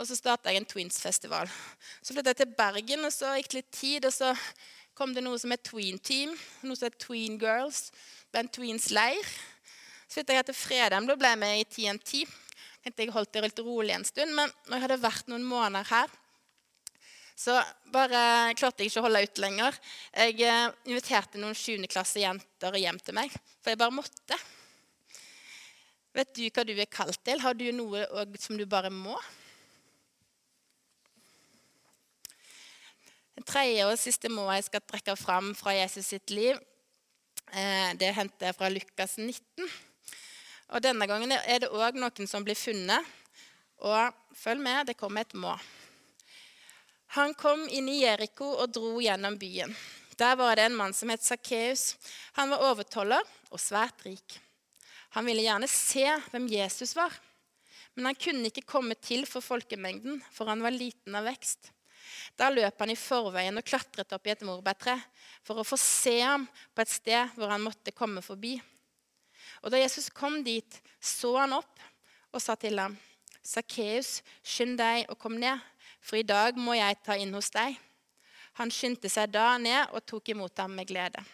Og 0.00 0.08
så 0.08 0.16
starta 0.16 0.48
jeg 0.48 0.62
en 0.62 0.68
tweens-festival. 0.70 1.50
Så 2.00 2.16
flytta 2.16 2.32
jeg 2.32 2.40
til 2.40 2.54
Bergen, 2.56 3.04
og 3.04 3.12
så 3.12 3.34
gikk 3.36 3.50
det 3.52 3.58
litt 3.60 3.72
tid. 3.76 4.08
Og 4.08 4.14
så 4.16 4.32
kom 4.96 5.12
det 5.12 5.24
noe 5.26 5.36
som 5.40 5.52
het 5.52 5.66
Tween 5.68 6.00
Team, 6.00 6.32
noe 6.64 6.78
som 6.78 6.88
het 6.88 6.96
Tween 7.04 7.36
Girls. 7.40 7.90
Det 7.92 8.32
ble 8.32 8.46
en 8.46 8.54
tweens-leir. 8.56 9.34
Så 10.06 10.22
flytta 10.22 10.40
jeg 10.40 10.48
til 10.48 10.56
Fredheim. 10.56 11.10
Da 11.10 11.18
ble 11.20 11.34
jeg 11.34 11.42
med 11.44 11.60
i 11.60 11.68
TNT 11.68 12.24
tenkte 12.82 13.04
jeg 13.04 13.14
holdt 13.14 13.32
det 13.34 13.44
litt 13.44 13.62
rolig 13.62 13.94
en 13.94 14.06
stund. 14.06 14.34
Men 14.36 14.50
når 14.66 14.76
jeg 14.76 14.84
hadde 14.86 15.02
vært 15.04 15.30
noen 15.30 15.46
måneder 15.46 15.88
her, 15.90 16.18
så 17.42 17.56
bare 17.92 18.52
klarte 18.58 18.84
jeg 18.84 18.92
ikke 18.92 19.02
å 19.02 19.06
holde 19.06 19.22
ut 19.24 19.42
lenger. 19.42 19.78
Jeg 20.14 20.40
eh, 20.46 20.66
inviterte 20.90 21.40
noen 21.40 21.56
7. 21.56 21.78
jenter 22.20 22.78
hjem 22.78 22.98
til 23.02 23.16
meg, 23.16 23.32
for 23.62 23.72
jeg 23.72 23.80
bare 23.80 23.96
måtte. 23.96 24.38
Vet 26.12 26.34
du 26.36 26.42
hva 26.44 26.64
du 26.68 26.74
er 26.76 26.90
kalt 26.92 27.22
til? 27.24 27.40
Har 27.40 27.56
du 27.56 27.64
noe 27.72 28.04
som 28.38 28.58
du 28.60 28.66
bare 28.68 28.92
må? 28.92 29.16
Det 33.32 33.46
tredje 33.48 33.86
og 33.88 33.96
siste 33.96 34.28
må 34.28 34.44
jeg 34.52 34.66
skal 34.68 34.84
trekke 34.84 35.16
fram 35.16 35.54
fra 35.56 35.72
Jesus 35.72 36.12
sitt 36.12 36.30
liv, 36.30 36.58
eh, 37.48 37.94
det 37.96 38.12
henter 38.14 38.50
jeg 38.50 38.58
fra 38.58 38.68
Lukas 38.68 39.16
19. 39.16 39.72
Og 40.72 40.80
denne 40.80 41.06
gangen 41.08 41.34
er 41.36 41.60
det 41.60 41.68
òg 41.68 41.98
noen 42.00 42.28
som 42.28 42.44
blir 42.44 42.56
funnet. 42.56 43.04
Og 43.82 44.14
følg 44.38 44.62
med, 44.62 44.86
det 44.88 44.96
kommer 44.96 45.26
et 45.26 45.34
må. 45.36 45.52
Han 47.18 47.34
kom 47.36 47.66
inn 47.68 47.90
i 47.92 47.98
Jeriko 48.00 48.54
og 48.62 48.70
dro 48.72 48.94
gjennom 49.04 49.36
byen. 49.36 49.74
Der 50.16 50.36
var 50.38 50.56
det 50.56 50.64
en 50.68 50.78
mann 50.78 50.94
som 50.96 51.10
het 51.12 51.24
Sakkeus. 51.24 51.96
Han 52.38 52.54
var 52.54 52.64
overtoller 52.70 53.26
og 53.50 53.60
svært 53.60 54.00
rik. 54.06 54.38
Han 55.12 55.28
ville 55.28 55.44
gjerne 55.44 55.68
se 55.68 56.06
hvem 56.30 56.48
Jesus 56.48 56.94
var, 56.96 57.12
men 57.92 58.08
han 58.08 58.16
kunne 58.16 58.48
ikke 58.48 58.64
komme 58.64 58.96
til 58.96 59.26
for 59.28 59.44
folkemengden, 59.44 60.22
for 60.32 60.48
han 60.48 60.64
var 60.64 60.72
liten 60.72 61.18
av 61.18 61.26
vekst. 61.28 61.68
Da 62.40 62.48
løp 62.48 62.80
han 62.80 62.92
i 62.94 62.96
forveien 62.96 63.60
og 63.60 63.66
klatret 63.66 64.12
opp 64.16 64.28
i 64.28 64.32
et 64.32 64.44
morbærtre 64.46 64.96
for 65.44 65.60
å 65.60 65.66
få 65.68 65.76
se 65.80 66.16
ham 66.22 66.46
på 66.72 66.84
et 66.84 66.92
sted 66.92 67.36
hvor 67.36 67.52
han 67.52 67.64
måtte 67.64 67.92
komme 67.92 68.24
forbi. 68.24 68.56
Og 69.62 69.70
da 69.70 69.80
Jesus 69.80 70.10
kom 70.10 70.42
dit, 70.44 70.78
så 71.00 71.36
han 71.38 71.54
opp 71.56 71.80
og 72.32 72.42
sa 72.42 72.54
til 72.54 72.78
ham, 72.78 72.96
'Sakkeus, 73.42 74.22
skynd 74.42 74.78
deg 74.78 75.08
og 75.10 75.18
kom 75.18 75.34
ned, 75.38 75.58
for 76.00 76.16
i 76.16 76.26
dag 76.26 76.56
må 76.56 76.74
jeg 76.78 76.98
ta 77.04 77.16
inn 77.18 77.34
hos 77.34 77.50
deg.' 77.50 77.78
Han 78.60 78.70
skyndte 78.70 79.08
seg 79.08 79.32
da 79.32 79.56
ned 79.58 79.94
og 79.96 80.04
tok 80.06 80.28
imot 80.28 80.58
ham 80.58 80.74
med 80.76 80.86
glede. 80.86 81.24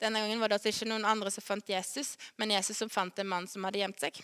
Denne 0.00 0.20
gangen 0.20 0.40
var 0.40 0.48
det 0.48 0.58
altså 0.58 0.68
ikke 0.68 0.90
noen 0.90 1.06
andre 1.08 1.30
som 1.32 1.42
fant 1.42 1.68
Jesus, 1.68 2.16
men 2.36 2.52
Jesus 2.52 2.76
som 2.76 2.90
fant 2.92 3.18
en 3.18 3.30
mann 3.30 3.46
som 3.48 3.64
hadde 3.64 3.80
gjemt 3.80 4.02
seg. 4.02 4.18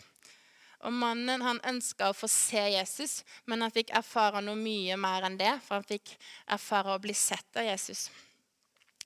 Og 0.85 0.93
Mannen 0.93 1.43
han 1.45 1.61
ønska 1.69 2.09
å 2.09 2.17
få 2.17 2.29
se 2.29 2.61
Jesus, 2.73 3.21
men 3.45 3.61
han 3.61 3.73
fikk 3.73 3.93
erfare 3.97 4.41
noe 4.45 4.57
mye 4.57 4.97
mer 5.01 5.27
enn 5.29 5.37
det. 5.41 5.53
For 5.67 5.77
han 5.77 5.89
fikk 5.89 6.15
erfare 6.49 6.95
å 6.95 7.03
bli 7.03 7.15
sett 7.17 7.61
av 7.61 7.69
Jesus. 7.69 8.09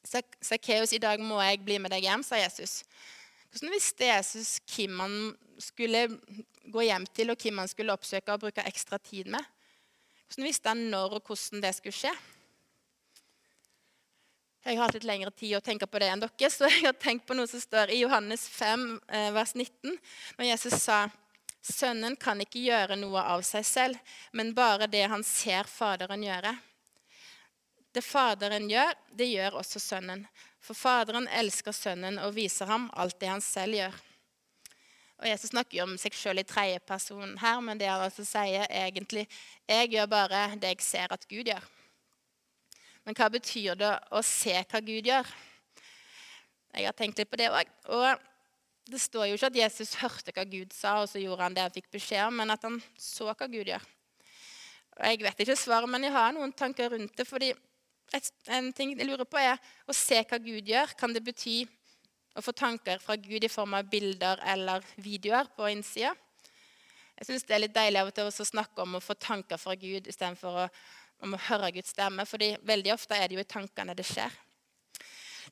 Sakkeus, 0.05 0.93
i 0.95 1.03
dag 1.03 1.23
må 1.23 1.41
jeg 1.43 1.63
bli 1.67 1.81
med 1.83 1.95
deg 1.95 2.07
hjem, 2.07 2.23
sa 2.27 2.39
Jesus. 2.39 2.83
Hvordan 3.55 3.71
visste 3.71 4.07
Jesus 4.09 4.57
hvem 4.67 4.99
han 4.99 5.13
skulle 5.63 6.09
gå 6.75 6.83
hjem 6.83 7.05
til, 7.15 7.31
og 7.31 7.39
hvem 7.39 7.61
han 7.63 7.69
skulle 7.71 7.95
oppsøke 7.95 8.35
og 8.35 8.41
bruke 8.43 8.65
ekstra 8.67 8.99
tid 8.99 9.29
med? 9.31 9.45
Hvordan 10.27 10.49
visste 10.49 10.73
han 10.73 10.81
når 10.91 11.21
og 11.21 11.29
hvordan 11.29 11.63
det 11.63 11.71
skulle 11.77 11.95
skje? 11.95 12.11
Jeg 14.65 14.75
har 14.75 14.89
hatt 14.89 14.97
litt 14.97 15.07
lengre 15.07 15.31
tid 15.31 15.55
å 15.55 15.63
tenke 15.63 15.87
på 15.87 16.01
det 16.03 16.09
enn 16.11 16.25
dere, 16.25 16.51
så 16.51 16.67
jeg 16.67 16.83
har 16.89 16.97
tenkt 16.99 17.29
på 17.29 17.37
noe 17.39 17.47
som 17.47 17.63
står 17.63 17.93
i 17.95 18.01
Johannes 18.01 18.49
5, 18.51 18.89
eh, 19.07 19.31
vers 19.37 19.55
19, 19.55 20.01
når 20.41 20.51
Jesus 20.51 20.75
sa 20.89 21.05
Sønnen 21.65 22.17
kan 22.19 22.43
ikke 22.43 22.61
gjøre 22.61 22.99
noe 22.99 23.23
av 23.23 23.45
seg 23.47 23.63
selv, 23.65 24.17
men 24.33 24.51
bare 24.57 24.91
det 24.91 25.07
han 25.09 25.23
ser 25.25 25.71
Faderen 25.71 26.27
gjøre. 26.27 26.57
Det 27.95 28.03
Faderen 28.03 28.67
gjør, 28.69 28.99
det 29.15 29.31
gjør 29.31 29.61
også 29.63 29.81
Sønnen. 29.81 30.27
For 30.65 30.77
Faderen 30.77 31.27
elsker 31.29 31.75
Sønnen 31.77 32.17
og 32.25 32.35
viser 32.39 32.69
ham 32.71 32.89
alt 32.97 33.19
det 33.21 33.29
han 33.29 33.43
selv 33.45 33.77
gjør. 33.77 33.97
Og 35.21 35.27
Jesus 35.29 35.53
snakker 35.53 35.79
jo 35.79 35.85
om 35.85 35.97
seg 36.01 36.17
sjøl 36.17 36.41
i 36.41 36.47
tredje 36.49 36.81
person 36.89 37.37
her, 37.39 37.61
men 37.65 37.79
det 37.81 37.89
han 37.89 38.03
altså 38.03 38.25
sier 38.27 38.65
egentlig 38.67 39.27
Jeg 39.69 39.93
gjør 39.93 40.09
bare 40.11 40.47
det 40.57 40.75
jeg 40.75 40.87
ser 40.87 41.13
at 41.15 41.27
Gud 41.29 41.51
gjør. 41.53 41.67
Men 43.05 43.17
hva 43.19 43.29
betyr 43.33 43.77
det 43.77 43.93
å 44.11 44.23
se 44.25 44.57
hva 44.57 44.81
Gud 44.81 45.11
gjør? 45.11 45.29
Jeg 46.75 46.89
har 46.89 46.97
tenkt 46.97 47.21
litt 47.21 47.31
på 47.31 47.39
det 47.39 47.51
òg. 47.53 48.25
Det 48.89 49.01
står 49.01 49.29
jo 49.29 49.37
ikke 49.37 49.53
at 49.53 49.61
Jesus 49.61 49.95
hørte 50.01 50.33
hva 50.35 50.45
Gud 50.49 50.73
sa, 50.77 50.97
og 51.03 51.09
så 51.09 51.21
gjorde 51.21 51.45
han 51.45 51.55
det 51.57 51.63
han 51.65 51.77
fikk 51.77 51.93
beskjed 51.93 52.27
om, 52.27 52.41
men 52.41 52.53
at 52.53 52.65
han 52.67 52.81
så 53.01 53.29
hva 53.31 53.47
Gud 53.49 53.69
gjør. 53.69 53.85
Og 54.97 55.07
jeg 55.09 55.23
vet 55.25 55.45
ikke 55.45 55.57
svaret, 55.57 55.91
men 55.91 56.05
jeg 56.05 56.17
har 56.17 56.35
noen 56.37 56.53
tanker 56.57 56.93
rundt 56.93 57.17
det. 57.17 57.29
fordi 57.29 57.53
en 58.53 58.73
ting 58.77 58.95
jeg 58.95 59.09
lurer 59.09 59.27
på 59.29 59.41
er, 59.41 59.59
Å 59.87 59.97
se 59.97 60.21
hva 60.23 60.39
Gud 60.39 60.69
gjør, 60.69 60.95
kan 60.99 61.13
det 61.13 61.25
bety 61.25 61.65
å 62.35 62.43
få 62.43 62.53
tanker 62.57 62.99
fra 63.03 63.17
Gud 63.17 63.45
i 63.45 63.51
form 63.53 63.75
av 63.79 63.89
bilder 63.91 64.41
eller 64.55 64.85
videoer 64.97 65.51
på 65.57 65.69
innsida? 65.71 66.15
Jeg 67.15 67.29
syns 67.29 67.47
det 67.47 67.55
er 67.55 67.63
litt 67.67 67.75
deilig 67.75 68.01
av 68.01 68.11
og 68.11 68.17
til 68.17 68.31
å 68.31 68.49
snakke 68.49 68.83
om 68.83 68.97
å 68.99 69.03
få 69.03 69.15
tanker 69.15 69.61
fra 69.61 69.77
Gud 69.79 70.09
istedenfor 70.11 70.65
om 71.23 71.37
å 71.37 71.45
høre 71.49 71.71
Guds 71.77 71.95
stemme. 71.95 72.27
fordi 72.27 72.57
veldig 72.63 72.93
ofte 72.93 73.15
er 73.15 73.29
det 73.29 73.39
jo 73.39 73.45
i 73.45 73.53
tankene 73.55 73.95
det 73.95 74.07
skjer 74.09 74.35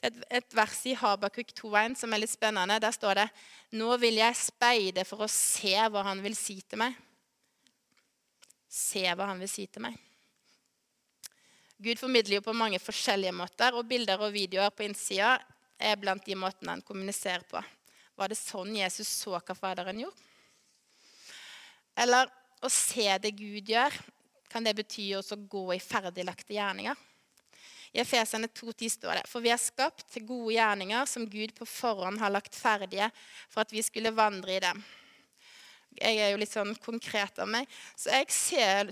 et, 0.02 0.23
et 0.31 0.57
vers 0.57 0.78
i 0.88 0.95
Habakuk 0.99 1.52
2.1 1.54 1.97
som 2.00 2.12
er 2.12 2.23
litt 2.23 2.33
spennende. 2.33 2.81
Der 2.83 2.95
står 2.95 3.23
det 3.23 3.28
Nå 3.78 3.97
vil 4.02 4.19
jeg 4.21 4.38
speide 4.38 5.07
for 5.09 5.25
å 5.25 5.31
se 5.31 5.75
hva 5.90 6.04
han 6.09 6.23
vil 6.25 6.37
si 6.38 6.59
til 6.62 6.83
meg. 6.83 6.97
Se 8.69 9.04
hva 9.12 9.31
han 9.31 9.42
vil 9.42 9.50
si 9.50 9.69
til 9.69 9.85
meg. 9.87 9.99
Gud 11.83 11.99
formidler 11.99 12.39
jo 12.39 12.45
på 12.47 12.55
mange 12.55 12.79
forskjellige 12.79 13.35
måter, 13.35 13.75
og 13.75 13.89
bilder 13.91 14.21
og 14.23 14.35
videoer 14.35 14.71
på 14.71 14.85
innsida 14.87 15.35
er 15.83 15.99
blant 15.99 16.23
de 16.27 16.37
måtene 16.39 16.77
han 16.77 16.85
kommuniserer 16.87 17.43
på. 17.49 17.62
Var 18.15 18.31
det 18.31 18.39
sånn 18.39 18.77
Jesus 18.77 19.09
så 19.11 19.35
hva 19.35 19.57
Faderen 19.57 20.05
gjorde? 20.05 20.29
Eller 21.99 22.31
å 22.62 22.71
se 22.71 23.09
det 23.19 23.35
Gud 23.35 23.73
gjør, 23.73 23.97
kan 24.53 24.65
det 24.65 24.77
bety 24.79 25.09
også 25.17 25.35
å 25.35 25.49
gå 25.51 25.65
i 25.75 25.83
ferdiglagte 25.83 26.55
gjerninger? 26.55 26.97
I 27.93 28.01
Efesene 28.01 28.49
2,10 28.49 28.95
står 28.95 29.19
det 29.19 29.29
For 29.29 29.45
vi 29.45 29.51
er 29.53 29.61
skapt 29.61 30.07
til 30.15 30.25
gode 30.29 30.55
gjerninger 30.55 31.09
som 31.09 31.27
Gud 31.29 31.53
på 31.57 31.67
forhånd 31.69 32.21
har 32.23 32.33
lagt 32.33 32.57
ferdige 32.57 33.11
for 33.51 33.65
at 33.65 33.73
vi 33.75 33.83
skulle 33.85 34.15
vandre 34.17 34.55
i 34.55 34.62
dem. 34.65 34.81
Jeg 35.99 36.23
er 36.25 36.31
jo 36.33 36.39
litt 36.41 36.53
sånn 36.53 36.73
konkret 36.81 37.37
av 37.43 37.51
meg, 37.53 37.67
så 38.01 38.15
jeg 38.15 38.31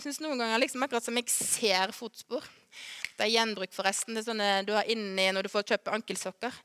syns 0.02 0.20
noen 0.20 0.42
ganger 0.42 0.60
liksom 0.60 0.82
akkurat 0.84 1.06
som 1.06 1.16
jeg 1.16 1.32
ser 1.32 1.94
fotspor. 1.96 2.44
Det 3.16 3.26
er 3.26 3.34
gjenbruk, 3.34 3.72
forresten. 3.74 4.16
Det 4.16 4.24
er 4.24 4.30
sånne 4.30 4.50
du 4.66 4.74
har 4.76 4.88
inni 4.90 5.28
når 5.34 5.46
du 5.46 5.52
får 5.52 5.68
kjøpe 5.72 5.94
ankelsokker. 5.98 6.60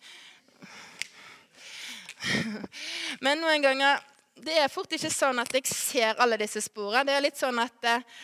Men 3.26 3.42
noen 3.42 3.64
ganger 3.66 4.04
det 4.46 4.56
er 4.60 4.72
fort 4.72 4.92
ikke 4.92 5.12
sånn 5.14 5.40
at 5.40 5.54
jeg 5.56 5.68
ser 5.70 6.20
alle 6.20 6.38
disse 6.42 6.62
sporene. 6.66 7.06
Det 7.08 7.16
er 7.16 7.24
litt 7.24 7.40
sånn 7.40 7.60
at 7.62 7.88
eh, 7.88 8.16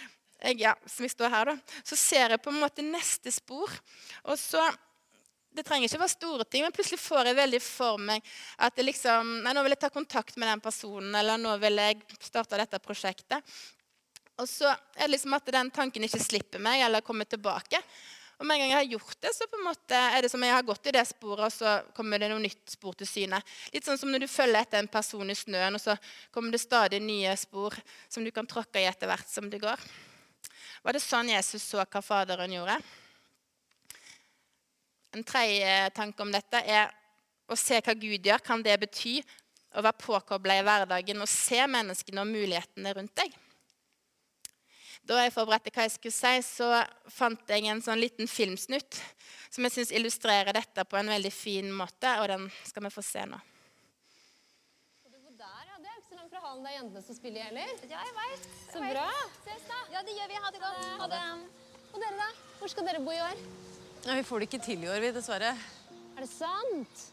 jeg, 0.41 0.61
ja, 0.65 0.73
som 0.89 1.05
jeg 1.05 1.13
står 1.13 1.31
her, 1.31 1.51
da, 1.53 1.77
så 1.87 1.97
ser 1.99 2.33
jeg 2.33 2.41
på 2.43 2.51
en 2.51 2.61
måte 2.63 2.85
neste 2.85 3.31
spor. 3.33 3.71
Og 4.27 4.39
så 4.39 4.63
Det 5.51 5.65
trenger 5.67 5.89
ikke 5.89 5.99
være 5.99 6.11
store 6.13 6.43
ting, 6.47 6.61
men 6.63 6.71
plutselig 6.71 6.97
får 7.03 7.27
jeg 7.27 7.35
veldig 7.35 7.59
for 7.59 7.97
meg 7.99 8.23
at 8.63 8.77
liksom, 8.79 9.33
nei, 9.43 9.51
nå 9.51 9.65
vil 9.65 9.73
jeg 9.73 9.81
ta 9.81 9.89
kontakt 9.91 10.37
med 10.39 10.47
den 10.47 10.61
personen, 10.63 11.11
eller 11.11 11.35
nå 11.35 11.57
vil 11.59 11.75
jeg 11.75 11.97
starte 12.23 12.55
dette 12.55 12.79
prosjektet. 12.79 13.43
Og 14.39 14.47
så 14.49 14.71
er 14.71 15.05
det 15.05 15.13
liksom 15.15 15.35
at 15.37 15.51
den 15.53 15.69
tanken 15.73 16.07
ikke 16.07 16.21
slipper 16.21 16.61
meg 16.63 16.85
eller 16.85 17.03
kommer 17.05 17.27
tilbake. 17.29 17.81
Og 18.41 18.47
med 18.47 18.55
en 18.55 18.63
gang 18.63 18.71
jeg 18.71 18.79
har 18.79 18.93
gjort 18.95 19.17
det, 19.21 19.31
så 19.37 19.45
på 19.45 19.57
en 19.59 19.67
måte 19.67 19.97
er 19.97 20.23
det 20.25 20.31
som 20.33 20.41
jeg 20.41 20.53
har 20.55 20.63
gått 20.65 20.87
i 20.89 20.93
det 20.95 21.03
sporet, 21.05 21.43
og 21.45 21.53
så 21.53 21.75
kommer 21.93 22.17
det 22.17 22.31
noe 22.31 22.41
nytt 22.41 22.71
spor 22.73 22.95
til 22.97 23.05
syne. 23.05 23.37
Litt 23.69 23.85
sånn 23.85 23.99
som 24.01 24.09
når 24.09 24.23
du 24.23 24.31
følger 24.33 24.63
etter 24.63 24.81
en 24.81 24.89
person 24.89 25.29
i 25.29 25.35
snøen, 25.37 25.77
og 25.77 25.83
så 25.83 25.93
kommer 26.33 26.55
det 26.55 26.63
stadig 26.63 26.97
nye 27.05 27.35
spor 27.37 27.77
som 28.09 28.25
du 28.25 28.31
kan 28.33 28.49
tråkke 28.49 28.81
i 28.81 28.87
etter 28.89 29.11
hvert 29.11 29.29
som 29.29 29.45
det 29.51 29.61
går. 29.61 29.83
Var 30.81 30.97
det 30.97 31.03
sånn 31.05 31.29
Jesus 31.29 31.67
så 31.69 31.83
hva 31.83 32.01
Faderen 32.01 32.55
gjorde? 32.55 32.79
En 35.13 35.27
tredje 35.27 35.91
tanke 35.93 36.25
om 36.25 36.33
dette 36.33 36.63
er 36.65 36.89
å 37.45 37.59
se 37.59 37.77
hva 37.77 37.93
Gud 37.93 38.25
gjør. 38.25 38.41
Kan 38.41 38.65
det 38.65 38.79
bety 38.81 39.19
å 39.77 39.85
være 39.85 40.01
påkobla 40.01 40.57
i 40.57 40.65
hverdagen 40.65 41.21
og 41.21 41.29
se 41.29 41.61
menneskene 41.69 42.25
og 42.25 42.33
mulighetene 42.33 42.97
rundt 42.97 43.13
deg? 43.21 43.37
Da 45.07 45.21
jeg 45.23 45.33
forberedte 45.33 45.73
hva 45.73 45.87
jeg 45.87 45.95
skulle 45.95 46.15
si, 46.15 46.33
så 46.45 46.83
fant 47.09 47.49
jeg 47.49 47.67
en 47.67 47.81
sånn 47.83 48.01
liten 48.01 48.29
filmsnutt 48.29 48.99
som 49.51 49.65
jeg 49.67 49.75
syns 49.75 49.95
illustrerer 49.97 50.53
dette 50.55 50.85
på 50.87 50.99
en 50.99 51.09
veldig 51.11 51.33
fin 51.33 51.71
måte, 51.75 52.13
og 52.21 52.29
den 52.31 52.51
skal 52.63 52.85
vi 52.85 52.93
få 52.93 53.03
se 53.03 53.25
nå. 53.27 53.41
det 56.61 56.69
er 56.69 56.75
jentene 56.77 57.01
som 57.01 57.15
spiller 57.17 57.47
heller. 57.47 57.69
Ja, 57.89 58.01
jeg 58.05 58.13
veit. 58.13 58.43
Så 58.69 58.81
bra. 58.83 59.05
Ses 59.45 59.63
da. 59.69 59.77
Ja, 59.93 60.01
det 60.05 60.13
gjør 60.17 60.27
vi. 60.29 60.41
Ha 60.43 60.51
det 60.53 60.59
godt. 60.61 60.83
Ha 60.99 61.07
det. 61.09 61.21
Og 61.91 62.03
dere, 62.03 62.17
da? 62.19 62.27
Hvor 62.59 62.71
skal 62.73 62.85
dere 62.87 63.01
bo 63.01 63.15
i 63.15 63.21
år? 63.23 63.39
Ja, 64.05 64.17
Vi 64.19 64.25
får 64.27 64.39
det 64.39 64.49
ikke 64.49 64.59
til 64.65 64.83
i 64.83 64.89
år, 64.89 64.99
vi, 65.01 65.11
dessverre. 65.15 65.55
Er 66.17 66.21
det 66.21 66.29
sant? 66.29 67.07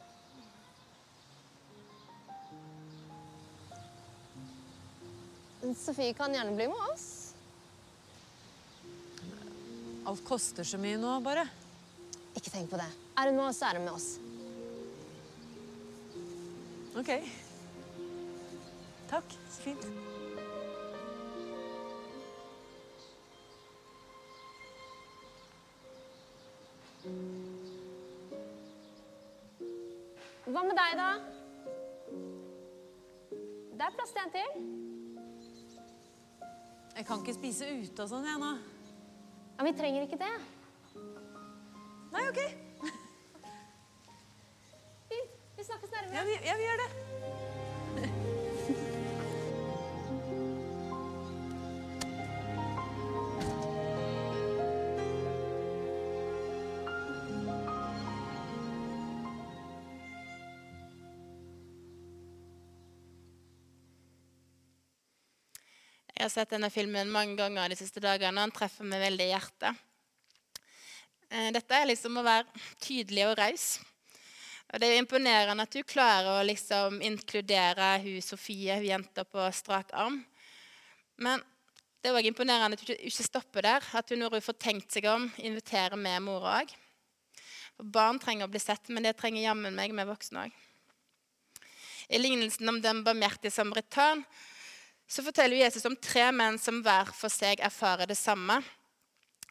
Sofie 5.79 6.13
kan 6.17 6.35
gjerne 6.35 6.55
bli 6.57 6.69
med 6.69 6.85
oss. 6.93 7.18
Alt 10.09 10.25
koster 10.25 10.65
så 10.65 10.79
mye 10.81 10.97
nå, 10.97 11.19
bare. 11.21 11.43
Ikke 12.33 12.49
tenk 12.49 12.71
på 12.71 12.79
det. 12.81 12.87
Er 13.21 13.29
hun 13.29 13.37
med 13.37 13.45
oss, 13.51 13.59
så 13.61 13.67
er 13.69 13.77
hun 13.77 13.85
med 13.85 13.93
oss. 13.93 14.07
OK. 16.97 17.11
Takk. 19.11 19.35
Så 19.53 19.67
fint. 19.67 19.85
Hva 30.49 30.65
med 30.65 30.73
deg, 30.81 30.97
da? 30.97 31.11
Det 33.77 33.85
er 33.85 33.95
plass 34.01 34.17
til 34.17 34.25
en 34.25 34.35
til. 34.39 34.51
Jeg 36.97 37.07
kan 37.07 37.21
ikke 37.21 37.37
spise 37.37 37.69
ute 37.77 38.09
og 38.09 38.13
sånn, 38.17 38.25
jeg 38.33 38.41
nå. 38.41 38.57
Ja, 39.59 39.65
Vi 39.65 39.73
trenger 39.79 40.03
ikke 40.03 40.19
det. 40.19 40.35
Nei, 42.13 42.23
OK. 42.31 42.39
Fint. 45.11 45.31
Vi 45.57 45.65
snakkes 45.65 45.91
nærmere. 45.91 46.15
Ja, 46.15 46.25
vi, 46.25 46.37
ja, 46.47 46.57
vi 46.57 46.63
gjør 46.69 46.83
det. 46.85 47.08
Har 66.29 66.35
sett 66.35 66.53
denne 66.53 66.71
filmen 66.73 67.11
mange 67.13 67.37
ganger 67.39 67.73
de 67.73 67.77
siste 67.79 68.03
dagene, 68.05 68.37
og 68.37 68.47
han 68.47 68.55
treffer 68.55 68.87
meg 68.89 69.01
veldig 69.01 69.27
i 69.27 69.33
hjertet. 69.33 69.85
Eh, 71.29 71.51
dette 71.57 71.77
er 71.77 71.89
liksom 71.89 72.19
å 72.21 72.25
være 72.25 72.67
tydelig 72.85 73.27
og 73.29 73.39
raus. 73.41 73.69
Og 74.69 74.81
det 74.81 74.89
er 74.91 74.99
imponerende 75.01 75.65
at 75.65 75.73
du 75.73 75.81
klarer 75.89 76.39
å 76.39 76.45
liksom 76.45 76.99
inkludere 77.05 77.95
hun 78.03 78.21
Sofie, 78.25 78.77
hun 78.77 78.89
jenta 78.91 79.25
på 79.25 79.47
strak 79.57 79.95
arm. 79.97 80.21
Men 81.17 81.45
Det 81.99 82.13
er 82.13 82.15
også 82.15 82.31
imponerende 82.31 82.77
at 82.79 82.81
hun 82.87 82.97
ikke- 82.97 83.25
stopper 83.25 83.63
der. 83.63 83.83
At 83.93 84.09
hun 84.09 84.21
når 84.21 84.31
hun 84.31 84.41
får 84.41 84.59
tenkt 84.59 84.93
seg 84.93 85.05
om, 85.07 85.33
inviterer 85.37 85.97
med 85.97 86.23
mora 86.23 86.61
òg. 86.63 86.71
Barn 87.83 88.21
trenger 88.21 88.47
å 88.47 88.51
bli 88.51 88.61
sett, 88.61 88.89
men 88.89 89.03
det 89.03 89.17
trenger 89.17 89.43
jammen 89.43 89.75
meg 89.75 89.93
med 89.93 90.07
voksne 90.07 90.47
òg. 90.47 90.53
I 92.09 92.19
lignelsen 92.19 92.69
om 92.69 92.81
den 92.81 93.03
barmhjertige 93.03 93.51
samaritan 93.51 94.25
så 95.09 95.23
forteller 95.25 95.57
Jesus 95.57 95.85
om 95.89 95.97
tre 95.97 96.27
menn 96.37 96.59
som 96.61 96.83
hver 96.85 97.09
for 97.17 97.33
seg 97.33 97.63
erfarer 97.65 98.11
det 98.11 98.19
samme. 98.19 98.61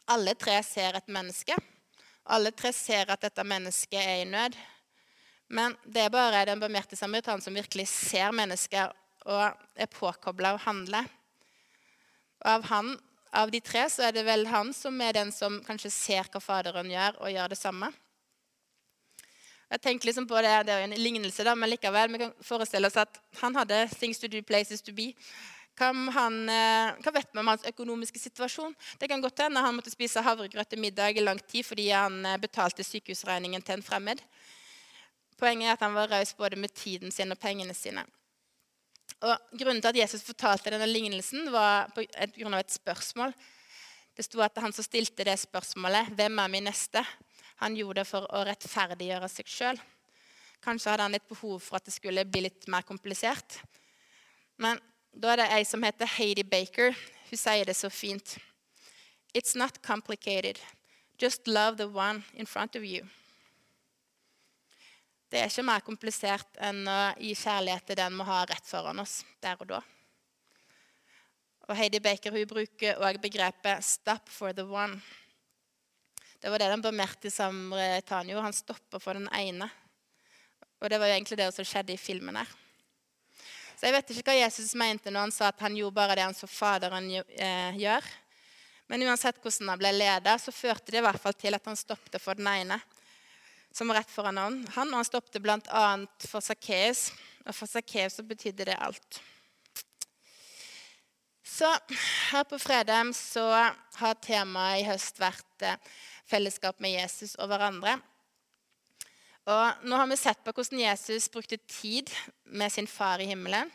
Alle 0.06 0.36
tre 0.38 0.60
ser 0.62 0.94
et 0.94 1.10
menneske. 1.10 1.56
Alle 2.30 2.52
tre 2.54 2.70
ser 2.72 3.10
at 3.10 3.24
dette 3.24 3.44
mennesket 3.44 3.98
er 3.98 4.22
i 4.22 4.28
nød. 4.28 4.54
Men 5.48 5.74
det 5.84 6.04
er 6.04 6.14
bare 6.14 6.44
den 6.46 6.60
barmhjertige 6.60 7.00
samaritan 7.00 7.42
som 7.42 7.56
virkelig 7.56 7.88
ser 7.90 8.30
mennesker 8.36 8.92
og 9.28 9.44
er 9.74 9.90
påkobla 9.90 10.54
og 10.54 10.62
handler. 10.62 11.08
Av, 12.46 12.62
han, 12.70 12.94
av 13.34 13.50
de 13.50 13.60
tre 13.64 13.82
så 13.90 14.06
er 14.08 14.14
det 14.14 14.24
vel 14.28 14.46
han 14.52 14.70
som 14.76 15.00
er 15.02 15.16
den 15.16 15.32
som 15.34 15.58
kanskje 15.66 15.90
ser 15.90 16.28
hva 16.30 16.40
Faderen 16.40 16.92
gjør, 16.92 17.18
og 17.18 17.32
gjør 17.34 17.50
det 17.50 17.58
samme. 17.58 17.90
Jeg 19.68 19.82
tenker 19.84 20.08
liksom 20.08 20.26
på 20.28 20.40
det, 20.40 20.52
det 20.64 20.72
er 20.72 20.86
en 20.86 20.96
lignelse, 20.96 21.44
da, 21.44 21.52
men 21.54 21.68
likevel, 21.68 22.08
vi 22.14 22.22
kan 22.22 22.34
forestille 22.40 22.88
oss 22.88 22.96
at 22.96 23.20
han 23.42 23.56
hadde 23.56 23.84
'things 23.92 24.18
to 24.18 24.28
do, 24.28 24.40
places 24.42 24.80
to 24.82 24.92
be'. 24.92 25.12
Hva, 25.78 25.92
han, 25.92 26.48
eh, 26.50 26.96
hva 27.04 27.12
vet 27.14 27.28
vi 27.32 27.38
om 27.38 27.46
hans 27.52 27.66
økonomiske 27.68 28.18
situasjon? 28.18 28.74
Det 28.98 29.08
kan 29.08 29.20
godt 29.20 29.38
hende 29.44 29.60
han 29.62 29.76
måtte 29.76 29.92
spise 29.92 30.24
havregrøt 30.24 30.70
til 30.70 30.80
middag 30.82 31.16
i 31.16 31.22
lang 31.22 31.38
tid 31.46 31.66
fordi 31.66 31.90
han 31.90 32.24
eh, 32.26 32.38
betalte 32.40 32.82
sykehusregningen 32.82 33.62
til 33.62 33.76
en 33.76 33.84
fremmed. 33.86 34.22
Poenget 35.38 35.68
er 35.68 35.76
at 35.76 35.84
han 35.86 35.94
var 35.94 36.10
raus 36.10 36.34
både 36.34 36.56
med 36.56 36.74
tiden 36.74 37.12
sin 37.14 37.30
og 37.30 37.38
pengene 37.38 37.74
sine. 37.74 38.02
Og 39.20 39.36
Grunnen 39.58 39.82
til 39.82 39.92
at 39.92 40.00
Jesus 40.00 40.26
fortalte 40.26 40.70
denne 40.70 40.86
lignelsen, 40.86 41.52
var 41.52 41.92
på 41.94 42.02
grunn 42.40 42.54
av 42.54 42.64
et 42.64 42.74
spørsmål. 42.74 43.34
Det 44.16 44.26
sto 44.26 44.42
at 44.42 44.58
han 44.58 44.74
som 44.74 44.82
stilte 44.82 45.24
det 45.24 45.38
spørsmålet, 45.38 46.10
'Hvem 46.10 46.38
er 46.38 46.48
min 46.48 46.64
neste?' 46.64 47.06
Han 47.62 47.76
gjorde 47.76 48.02
det 48.02 48.08
for 48.08 48.26
å 48.30 48.44
rettferdiggjøre 48.46 49.28
seg 49.32 49.50
sjøl. 49.50 49.80
Kanskje 50.62 50.92
hadde 50.92 51.06
han 51.06 51.14
litt 51.14 51.28
behov 51.30 51.58
for 51.62 51.78
at 51.78 51.86
det 51.86 51.94
skulle 51.94 52.26
bli 52.26 52.44
litt 52.46 52.66
mer 52.70 52.86
komplisert. 52.86 53.60
Men 54.58 54.78
da 55.12 55.32
er 55.32 55.42
det 55.42 55.48
ei 55.56 55.64
som 55.66 55.82
heter 55.82 56.10
Heidi 56.18 56.44
Baker. 56.46 56.94
Hun 57.30 57.38
sier 57.38 57.66
det 57.66 57.76
så 57.78 57.90
fint. 57.90 58.36
It's 59.34 59.56
not 59.58 59.82
complicated. 59.82 60.58
Just 61.18 61.46
love 61.46 61.76
the 61.76 61.88
one 61.88 62.24
in 62.34 62.46
front 62.46 62.76
of 62.76 62.84
you. 62.84 63.06
Det 65.28 65.42
er 65.42 65.50
ikke 65.50 65.66
mer 65.66 65.82
komplisert 65.84 66.58
enn 66.64 66.86
å 66.88 66.98
gi 67.20 67.34
kjærlighet 67.36 67.90
til 67.90 67.98
den 67.98 68.14
vi 68.16 68.26
har 68.30 68.46
rett 68.48 68.64
foran 68.70 69.02
oss 69.02 69.20
der 69.42 69.58
og 69.60 69.68
da. 69.74 69.80
Og 71.68 71.76
Heidi 71.76 72.00
Baker 72.00 72.32
hun 72.32 72.48
bruker 72.48 73.02
òg 73.04 73.20
begrepet 73.20 73.84
'stop 73.84 74.28
for 74.28 74.52
the 74.52 74.64
one'. 74.64 75.02
Det 76.38 76.50
var 76.50 76.62
det 76.62 76.70
den 76.70 76.82
barmhjertige 76.82 77.34
samaritan 77.34 78.28
gjorde. 78.30 78.46
Han 78.46 78.56
stopper 78.56 79.02
for 79.02 79.18
den 79.18 79.28
ene. 79.34 79.66
Og 80.78 80.90
det 80.90 81.00
var 81.00 81.10
jo 81.10 81.16
egentlig 81.16 81.38
det 81.40 81.50
som 81.54 81.66
skjedde 81.66 81.96
i 81.96 82.00
filmen 82.00 82.38
her. 82.38 82.50
Så 83.78 83.86
jeg 83.86 83.94
vet 83.94 84.10
ikke 84.10 84.30
hva 84.30 84.38
Jesus 84.38 84.74
mente 84.78 85.10
når 85.10 85.28
han 85.28 85.34
sa 85.34 85.50
at 85.50 85.60
han 85.62 85.76
gjorde 85.78 85.94
bare 85.98 86.16
det 86.18 86.26
han 86.26 86.34
så 86.34 86.48
Faderen 86.50 87.10
eh, 87.14 87.78
gjør. 87.78 88.06
Men 88.90 89.04
uansett 89.06 89.38
hvordan 89.42 89.72
han 89.74 89.80
ble 89.80 89.92
ledet, 89.94 90.36
så 90.42 90.54
førte 90.54 90.94
det 90.94 91.02
i 91.02 91.06
hvert 91.06 91.20
fall 91.22 91.36
til 91.38 91.54
at 91.54 91.66
han 91.68 91.78
stoppet 91.78 92.22
for 92.22 92.38
den 92.38 92.48
ene 92.50 92.78
som 93.74 93.90
var 93.90 94.00
rett 94.00 94.10
foran 94.10 94.38
han. 94.40 94.60
Han, 94.74 94.90
og 94.90 95.02
han 95.02 95.06
stoppet 95.06 95.42
bl.a. 95.42 95.82
for 96.26 96.42
Sakkeus. 96.42 97.10
Og 97.46 97.54
for 97.54 97.70
Sakkeus 97.70 98.18
så 98.18 98.24
betydde 98.26 98.66
det 98.70 98.78
alt. 98.78 99.20
Så 101.48 101.68
her 102.32 102.44
på 102.48 102.58
Fredheim 102.60 103.12
så 103.16 103.44
har 103.98 104.18
temaet 104.22 104.82
i 104.82 104.88
høst 104.88 105.18
vært 105.20 105.64
eh, 105.66 105.78
fellesskap 106.28 106.80
med 106.84 106.94
Jesus 106.94 107.34
og 107.38 107.50
hverandre. 107.50 107.96
Og 109.48 109.84
nå 109.88 109.96
har 109.96 110.08
vi 110.10 110.16
sett 110.20 110.42
på 110.44 110.52
hvordan 110.52 110.82
Jesus 110.82 111.30
brukte 111.32 111.56
tid 111.56 112.10
med 112.44 112.72
sin 112.72 112.88
far 112.90 113.22
i 113.24 113.28
himmelen. 113.30 113.70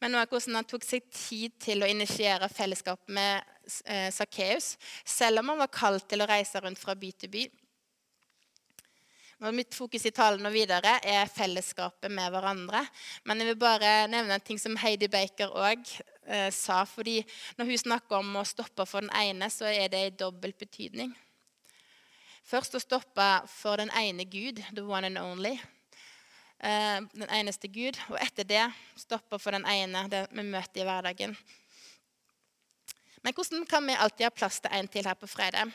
Men 0.00 0.16
også 0.18 0.32
hvordan 0.32 0.58
han 0.58 0.68
tok 0.68 0.86
seg 0.86 1.04
tid 1.12 1.52
til 1.62 1.84
å 1.84 1.88
initiere 1.88 2.48
fellesskap 2.52 3.04
med 3.12 3.44
eh, 3.84 4.08
Sakkeus, 4.12 4.74
selv 5.04 5.40
om 5.40 5.52
han 5.52 5.62
var 5.62 5.72
kalt 5.72 6.08
til 6.08 6.24
å 6.24 6.28
reise 6.28 6.60
rundt 6.64 6.80
fra 6.80 6.96
by 6.98 7.12
til 7.20 7.32
by. 7.32 7.44
Og 9.44 9.52
mitt 9.52 9.74
fokus 9.76 10.06
i 10.08 10.12
talen 10.14 10.46
og 10.46 10.54
videre 10.54 10.94
er 11.04 11.28
fellesskapet 11.28 12.12
med 12.12 12.32
hverandre. 12.32 12.80
Men 13.28 13.42
jeg 13.42 13.50
vil 13.50 13.60
bare 13.60 13.92
nevne 14.08 14.38
en 14.38 14.44
ting 14.44 14.60
som 14.60 14.76
Heidi 14.80 15.10
Baker 15.12 15.52
òg 15.52 15.82
eh, 16.24 16.48
sa. 16.54 16.84
fordi 16.88 17.18
når 17.58 17.68
hun 17.68 17.82
snakker 17.82 18.22
om 18.22 18.40
å 18.40 18.46
stoppe 18.48 18.86
for 18.88 19.04
den 19.04 19.12
ene, 19.12 19.50
så 19.52 19.68
er 19.68 19.90
det 19.92 20.04
i 20.06 20.16
dobbelt 20.24 20.56
betydning. 20.58 21.12
Først 22.44 22.76
å 22.76 22.82
stoppe 22.82 23.24
for 23.48 23.80
den 23.80 23.90
ene 23.96 24.26
Gud, 24.28 24.60
the 24.76 24.84
one 24.84 25.08
and 25.08 25.18
only. 25.18 25.54
Eh, 26.60 27.00
den 27.12 27.30
eneste 27.32 27.68
Gud. 27.68 27.96
Og 28.12 28.18
etter 28.20 28.44
det 28.44 28.64
stoppe 29.00 29.38
for 29.40 29.56
den 29.56 29.64
ene 29.64 30.04
det 30.12 30.26
vi 30.30 30.44
møter 30.44 30.82
i 30.82 30.86
hverdagen. 30.88 31.36
Men 33.24 33.32
hvordan 33.32 33.64
kan 33.66 33.86
vi 33.88 33.96
alltid 33.96 34.26
ha 34.28 34.30
plass 34.30 34.60
til 34.60 34.76
en 34.76 34.88
til 34.88 35.08
her 35.08 35.16
på 35.16 35.26
fredag? 35.26 35.72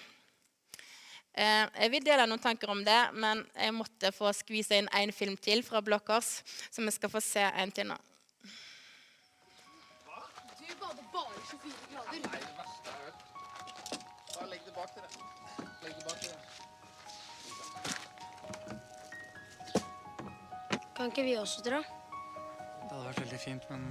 Eh, 1.34 1.65
jeg 1.82 1.91
vil 1.93 2.05
dele 2.05 2.27
noen 2.29 2.41
tanker 2.41 2.69
om 2.69 2.84
det, 2.86 2.99
men 3.13 3.41
jeg 3.55 3.73
måtte 3.73 4.12
få 4.13 4.29
skvise 4.38 4.77
inn 4.77 4.89
én 4.97 5.13
film 5.15 5.38
til 5.38 5.63
fra 5.65 5.82
Blokkors, 5.82 6.43
så 6.69 6.86
vi 6.86 6.93
skal 6.93 7.10
få 7.10 7.21
se 7.23 7.45
en 7.49 7.71
til 7.71 7.89
nå. 7.89 7.97
Du 10.60 10.65
bader 10.82 11.05
bare 11.13 11.41
24 11.49 11.73
grader. 11.95 12.21
Da 14.36 14.45
legg 14.45 14.62
det 14.65 14.77
bak 14.77 14.95
dere. 14.95 15.10
Legg 15.84 15.97
det 15.97 16.05
bak 16.05 16.23
dere. 16.27 16.49
Kan 21.00 21.14
ikke 21.14 21.24
vi 21.24 21.34
også 21.40 21.62
dra? 21.64 21.78
Det 21.80 22.90
hadde 22.92 23.06
vært 23.06 23.20
veldig 23.22 23.38
fint, 23.40 23.68
men 23.72 23.86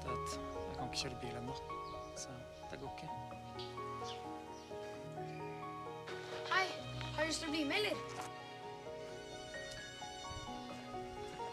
du 0.00 0.06
vet, 0.08 0.36
jeg 0.38 0.76
kan 0.78 0.86
ikke 0.86 1.00
kjøre 1.02 1.18
bil 1.20 1.34
ennå. 1.36 1.56
Så 2.16 2.32
det 2.70 2.78
går 2.80 2.94
ikke. 2.94 3.08
Hei, 6.54 6.62
har 7.18 7.20
du 7.20 7.28
lyst 7.28 7.44
til 7.44 7.50
å 7.50 7.52
bli 7.52 7.66
med, 7.68 7.76
eller? 7.82 8.00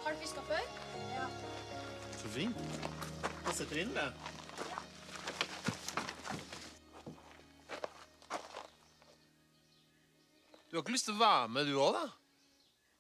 Har 0.06 0.16
du 0.16 0.24
fiska 0.24 0.48
før? 0.48 0.64
Så 2.24 2.34
fint. 2.40 2.66
Jeg 3.50 3.60
setter 3.60 3.84
inn 3.84 3.92
det. 4.00 4.10
Du 10.72 10.80
har 10.80 10.86
ikke 10.86 10.96
lyst 10.96 11.12
til 11.12 11.20
å 11.20 11.26
være 11.28 11.48
med, 11.52 11.68
du 11.68 11.76
òg, 11.84 12.00
da? 12.00 12.10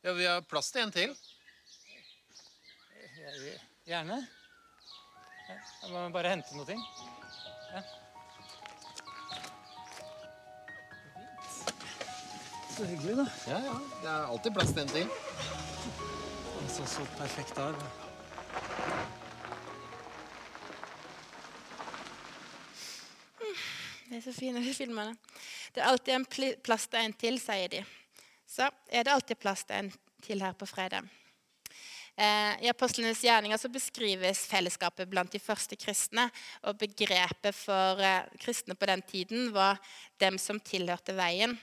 Ja, 0.03 0.19
Vi 0.19 0.27
har 0.27 0.43
plass 0.43 0.75
til 0.75 0.83
en 0.89 0.91
til. 0.91 1.21
Gjerne. 3.31 4.27
Ja, 5.47 5.53
Jeg 5.83 5.91
må 5.91 6.09
bare 6.11 6.33
hente 6.33 6.55
noe 6.55 6.65
ting. 6.67 6.81
Ja. 7.71 7.81
Så 12.75 12.87
hyggelig, 12.89 13.15
da. 13.21 13.25
Ja, 13.47 13.59
ja. 13.69 13.77
Det 14.01 14.09
er 14.11 14.25
alltid 14.33 14.55
plass 14.57 14.73
til 14.75 14.83
en 14.83 14.91
til. 14.91 15.07
Så, 16.71 16.85
så 16.85 17.05
perfekt 17.17 17.55
dag. 17.55 17.79
Det 24.09 24.17
er 24.17 24.21
så 24.27 24.35
fine 24.35 24.63
de 24.67 24.75
filmene. 24.75 25.15
Det 25.71 25.83
er 25.83 25.87
alltid 25.87 26.13
en 26.17 26.27
plass 26.63 26.87
til 26.91 26.99
en 27.05 27.15
til, 27.15 27.39
sier 27.39 27.71
de. 27.71 27.85
Så 28.47 28.67
er 28.91 29.07
det 29.07 29.15
alltid 29.15 29.39
plass 29.39 29.63
til 29.63 29.85
en 29.85 29.95
til 30.21 30.43
her 30.43 30.51
på 30.51 30.67
fredag. 30.67 31.07
Eh, 32.21 32.65
I 32.65 32.69
apostlenes 32.69 33.23
gjerninger 33.23 33.57
beskrives 33.73 34.43
fellesskapet 34.45 35.09
blant 35.09 35.31
de 35.33 35.39
første 35.41 35.77
kristne. 35.79 36.27
Og 36.69 36.77
begrepet 36.77 37.55
for 37.57 37.97
eh, 37.97 38.27
kristne 38.41 38.75
på 38.77 38.89
den 38.89 39.01
tiden 39.01 39.49
var 39.55 39.79
dem 40.21 40.37
som 40.37 40.59
tilhørte 40.61 41.15
veien. 41.17 41.55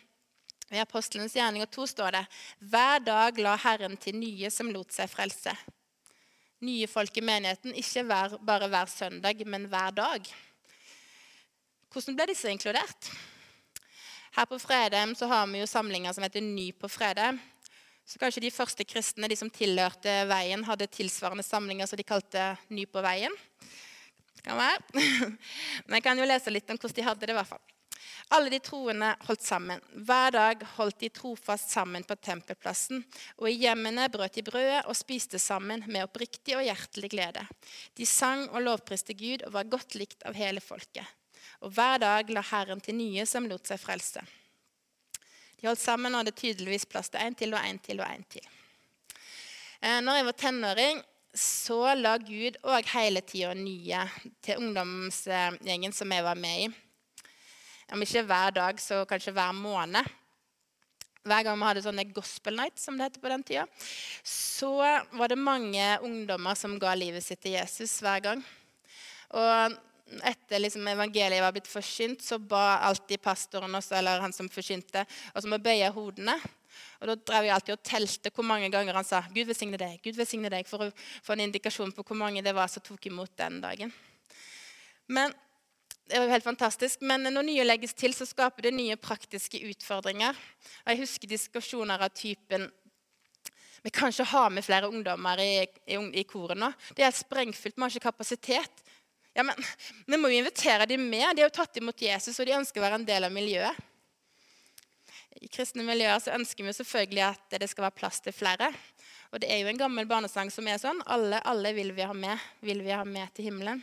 I 0.74 0.82
apostlenes 0.82 1.36
gjerninger 1.36 1.70
2 1.72 1.86
står 1.94 2.16
det 2.16 2.24
hver 2.72 3.04
dag 3.06 3.38
la 3.40 3.54
Herren 3.62 3.94
til 3.96 4.18
nye 4.18 4.50
som 4.52 4.72
lot 4.74 4.90
seg 4.92 5.08
frelse. 5.12 5.54
Nye 6.66 6.88
folk 6.90 7.14
i 7.16 7.22
menigheten, 7.22 7.76
ikke 7.78 8.02
bare 8.42 8.68
hver 8.68 8.90
søndag, 8.90 9.44
men 9.46 9.68
hver 9.70 9.94
dag. 9.94 10.26
Hvordan 11.92 12.18
ble 12.18 12.26
disse 12.32 12.50
inkludert? 12.50 13.12
Her 14.34 14.50
på 14.50 14.58
Fredheim 14.58 15.14
har 15.30 15.46
vi 15.46 15.62
jo 15.62 15.70
samlinger 15.70 16.12
som 16.12 16.26
heter 16.26 16.42
Ny 16.42 16.72
på 16.74 16.90
Fredheim. 16.90 17.38
Så 18.08 18.16
kanskje 18.16 18.46
de 18.46 18.52
første 18.54 18.84
kristne, 18.88 19.28
de 19.28 19.36
som 19.36 19.50
tilhørte 19.52 20.12
veien, 20.30 20.62
hadde 20.64 20.88
tilsvarende 20.88 21.44
samlinger 21.44 21.88
som 21.90 22.00
de 22.00 22.06
kalte 22.08 22.44
Ny 22.72 22.86
på 22.88 23.02
veien. 23.04 23.34
Det 24.32 24.46
kan 24.46 24.56
være. 24.56 25.02
Men 25.84 25.98
jeg 25.98 26.06
kan 26.06 26.20
jo 26.20 26.28
lese 26.28 26.54
litt 26.54 26.70
om 26.72 26.80
hvordan 26.80 26.96
de 26.96 27.04
hadde 27.04 27.26
det. 27.26 27.34
i 27.34 27.36
hvert 27.36 27.50
fall. 27.50 27.66
Alle 28.32 28.52
de 28.52 28.60
troende 28.64 29.10
holdt 29.26 29.44
sammen. 29.44 29.84
Hver 30.08 30.32
dag 30.32 30.64
holdt 30.78 31.02
de 31.04 31.12
trofast 31.12 31.72
sammen 31.74 32.04
på 32.08 32.16
tempelplassen, 32.16 33.04
og 33.36 33.50
i 33.50 33.58
hjemmene 33.60 34.08
brøt 34.12 34.40
de 34.40 34.44
brødet 34.46 34.82
og 34.86 34.96
spiste 34.96 35.40
sammen 35.42 35.84
med 35.88 36.06
oppriktig 36.06 36.56
og 36.56 36.64
hjertelig 36.64 37.12
glede. 37.12 37.44
De 37.96 38.08
sang 38.08 38.46
og 38.48 38.64
lovpriste 38.64 39.16
Gud 39.20 39.44
og 39.44 39.52
var 39.56 39.68
godt 39.68 39.96
likt 40.00 40.24
av 40.28 40.36
hele 40.38 40.64
folket. 40.64 41.04
Og 41.60 41.72
hver 41.76 42.00
dag 42.00 42.32
la 42.32 42.44
Herren 42.54 42.80
til 42.80 42.96
nye 42.96 43.28
som 43.28 43.48
lot 43.48 43.68
seg 43.68 43.80
frelse. 43.82 44.24
De 45.58 45.66
holdt 45.66 45.82
sammen 45.82 46.14
og 46.14 46.22
hadde 46.22 46.36
tydeligvis 46.38 46.86
plass 46.86 47.10
til 47.10 47.22
én 47.22 47.36
til 47.38 47.54
og 47.54 47.64
én 47.66 47.80
til 47.82 48.00
og 48.00 48.06
én 48.06 48.24
til. 48.30 48.44
Eh, 49.82 50.00
når 50.02 50.20
jeg 50.20 50.26
var 50.28 50.36
tenåring, 50.42 51.00
så 51.34 51.94
la 51.94 52.16
Gud 52.18 52.58
òg 52.66 52.86
hele 52.94 53.22
tida 53.26 53.52
nye 53.54 54.04
til 54.42 54.62
ungdomsgjengen 54.62 55.94
som 55.94 56.14
jeg 56.14 56.24
var 56.26 56.38
med 56.38 56.64
i. 56.64 56.70
Om 57.92 58.02
ikke 58.04 58.24
hver 58.28 58.54
dag, 58.56 58.80
så 58.80 59.04
kanskje 59.08 59.34
hver 59.36 59.52
måned. 59.56 60.14
Hver 61.28 61.44
gang 61.44 61.58
vi 61.58 61.66
hadde 61.66 61.84
sånne 61.84 62.06
gospel 62.14 62.56
night, 62.56 62.78
som 62.80 62.96
det 62.96 63.08
heter 63.08 63.22
på 63.22 63.32
den 63.32 63.44
tida, 63.44 63.66
så 64.24 64.72
var 65.12 65.28
det 65.30 65.40
mange 65.40 65.86
ungdommer 66.04 66.56
som 66.56 66.78
ga 66.80 66.94
livet 66.96 67.24
sitt 67.24 67.42
til 67.44 67.58
Jesus 67.58 67.98
hver 68.04 68.22
gang. 68.24 68.44
Og 69.36 69.76
etter 70.24 70.62
liksom 70.62 70.86
evangeliet 70.88 71.42
var 71.42 71.52
blitt 71.52 71.70
forsynt, 71.70 72.22
så 72.24 72.38
ba 72.38 72.78
alltid 72.88 73.22
pastoren 73.22 73.74
også, 73.74 73.96
eller 73.98 74.22
han 74.24 74.32
som 74.32 74.48
forsynte, 74.52 75.04
oss 75.34 75.46
om 75.48 75.56
å 75.56 75.62
bøye 75.62 75.90
hodene. 75.94 76.38
Og 77.00 77.08
Da 77.10 77.16
drev 77.16 77.48
jeg 77.48 77.54
alltid 77.54 77.74
og 77.74 77.84
telte 77.86 78.32
hvor 78.34 78.46
mange 78.46 78.70
ganger 78.70 78.94
han 78.94 79.06
sa 79.06 79.22
'Gud 79.22 79.46
velsigne 79.46 79.78
deg', 79.78 80.00
Gud 80.02 80.16
velsigne 80.16 80.50
deg, 80.50 80.66
for 80.66 80.88
å 80.88 80.92
få 81.22 81.34
en 81.34 81.46
indikasjon 81.48 81.92
på 81.92 82.04
hvor 82.06 82.16
mange 82.16 82.42
det 82.42 82.54
var 82.54 82.68
som 82.68 82.82
tok 82.82 83.06
imot 83.06 83.36
den 83.36 83.60
dagen. 83.60 83.92
Men 85.08 85.34
det 86.08 86.18
var 86.18 86.24
jo 86.24 86.32
helt 86.32 86.44
fantastisk. 86.44 87.00
Men 87.04 87.28
når 87.28 87.44
nye 87.44 87.64
legges 87.64 87.94
til, 87.94 88.14
så 88.16 88.26
skaper 88.28 88.68
det 88.68 88.74
nye 88.76 88.96
praktiske 88.96 89.60
utfordringer. 89.70 90.36
Og 90.84 90.92
Jeg 90.92 91.00
husker 91.04 91.28
diskusjoner 91.28 92.00
av 92.00 92.14
typen 92.14 92.70
Vi 93.84 93.90
kan 93.94 94.10
ikke 94.10 94.24
ha 94.24 94.48
med 94.50 94.64
flere 94.66 94.88
ungdommer 94.88 95.38
i, 95.38 95.62
i, 95.86 95.96
i 96.18 96.24
koret 96.26 96.58
nå. 96.58 96.72
Det 96.96 97.04
er 97.06 97.14
sprengfullt, 97.14 97.76
vi 97.76 97.82
har 97.82 97.92
ikke 97.94 98.10
kapasitet. 98.10 98.82
Ja, 99.38 99.44
men 99.46 99.54
Vi 100.06 100.16
må 100.18 100.28
jo 100.32 100.40
invitere 100.40 100.86
dem 100.90 101.04
med. 101.06 101.36
De 101.36 101.44
har 101.44 101.46
jo 101.46 101.54
tatt 101.54 101.76
imot 101.78 102.00
Jesus, 102.02 102.40
og 102.40 102.46
de 102.48 102.56
ønsker 102.56 102.80
å 102.80 102.82
være 102.82 102.96
en 102.98 103.04
del 103.06 103.26
av 103.28 103.30
miljøet. 103.30 103.84
I 105.38 105.46
kristne 105.54 105.84
miljøer 105.86 106.18
så 106.18 106.32
ønsker 106.34 106.66
vi 106.66 106.72
selvfølgelig 106.74 107.22
at 107.22 107.58
det 107.62 107.68
skal 107.70 107.86
være 107.86 107.98
plass 108.00 108.18
til 108.24 108.34
flere. 108.34 108.72
Og 109.30 109.38
det 109.38 109.52
er 109.54 109.60
jo 109.60 109.70
en 109.70 109.78
gammel 109.78 110.08
barnesang 110.10 110.50
som 110.50 110.66
er 110.66 110.80
sånn. 110.82 110.98
Alle, 111.06 111.38
alle 111.46 111.70
vil 111.76 111.94
vi 111.94 112.02
ha 112.02 112.16
med. 112.16 112.34
Vil 112.66 112.82
vi 112.82 112.90
ha 112.90 113.04
med 113.06 113.30
til 113.36 113.46
himmelen. 113.46 113.78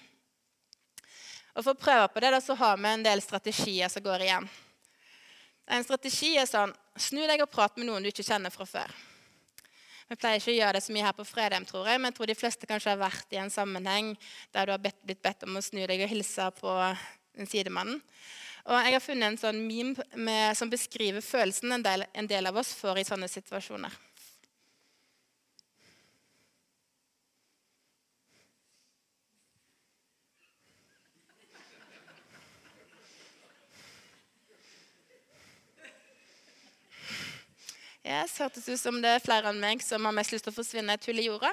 Og 1.55 1.63
For 1.63 1.71
å 1.71 1.79
prøve 1.85 2.11
på 2.11 2.19
det 2.25 2.35
da, 2.35 2.43
så 2.43 2.59
har 2.59 2.75
vi 2.75 2.91
en 2.91 3.07
del 3.07 3.23
strategier 3.23 3.87
som 3.93 4.03
går 4.03 4.27
igjen. 4.27 4.51
En 5.71 5.87
strategi 5.87 6.35
er 6.35 6.51
sånn 6.51 6.75
Snu 6.99 7.23
deg 7.27 7.41
og 7.43 7.51
prat 7.51 7.79
med 7.79 7.87
noen 7.87 8.03
du 8.03 8.11
ikke 8.11 8.27
kjenner 8.27 8.51
fra 8.51 8.67
før. 8.67 8.91
Vi 10.05 10.17
pleier 10.19 10.37
ikke 10.37 10.53
å 10.53 10.57
gjøre 10.59 10.77
det 10.77 10.83
så 10.85 10.93
mye 10.93 11.05
her 11.07 11.15
på 11.17 11.25
Fredheim, 11.25 11.65
tror 11.65 11.87
jeg, 11.89 11.97
men 11.97 12.11
jeg 12.11 12.17
tror 12.19 12.29
de 12.29 12.37
fleste 12.37 12.67
kanskje 12.69 12.91
har 12.93 13.01
vært 13.01 13.31
i 13.33 13.39
en 13.41 13.53
sammenheng 13.53 14.11
der 14.53 14.67
du 14.67 14.73
har 14.75 14.81
bedt, 14.83 14.99
blitt 15.01 15.23
bedt 15.25 15.45
om 15.47 15.57
å 15.57 15.63
snu 15.65 15.81
deg 15.81 16.03
og 16.05 16.11
hilse 16.11 16.49
på 16.59 16.73
den 17.35 17.49
sidemannen. 17.49 18.03
Og 18.65 18.77
jeg 18.81 18.95
har 18.95 19.03
funnet 19.03 19.27
en 19.31 19.39
sånn 19.41 19.61
meme 19.65 20.05
med, 20.17 20.57
som 20.57 20.69
beskriver 20.69 21.25
følelsen 21.25 21.73
en 21.73 21.85
del, 21.85 22.05
en 22.13 22.29
del 22.29 22.49
av 22.49 22.57
oss 22.61 22.73
får 22.77 23.01
i 23.01 23.07
sånne 23.07 23.29
situasjoner. 23.29 23.93
Yes, 38.25 38.39
hørtes 38.41 38.65
ut 38.65 38.79
som 38.81 38.95
det 39.03 39.09
er 39.13 39.21
flere 39.21 39.51
enn 39.51 39.59
meg 39.61 39.83
som 39.85 40.05
har 40.07 40.13
mest 40.17 40.31
lyst 40.33 40.47
til 40.47 40.49
å 40.49 40.55
forsvinne 40.55 40.95
et 40.97 41.03
hull 41.05 41.19
i 41.21 41.27
jorda. 41.27 41.51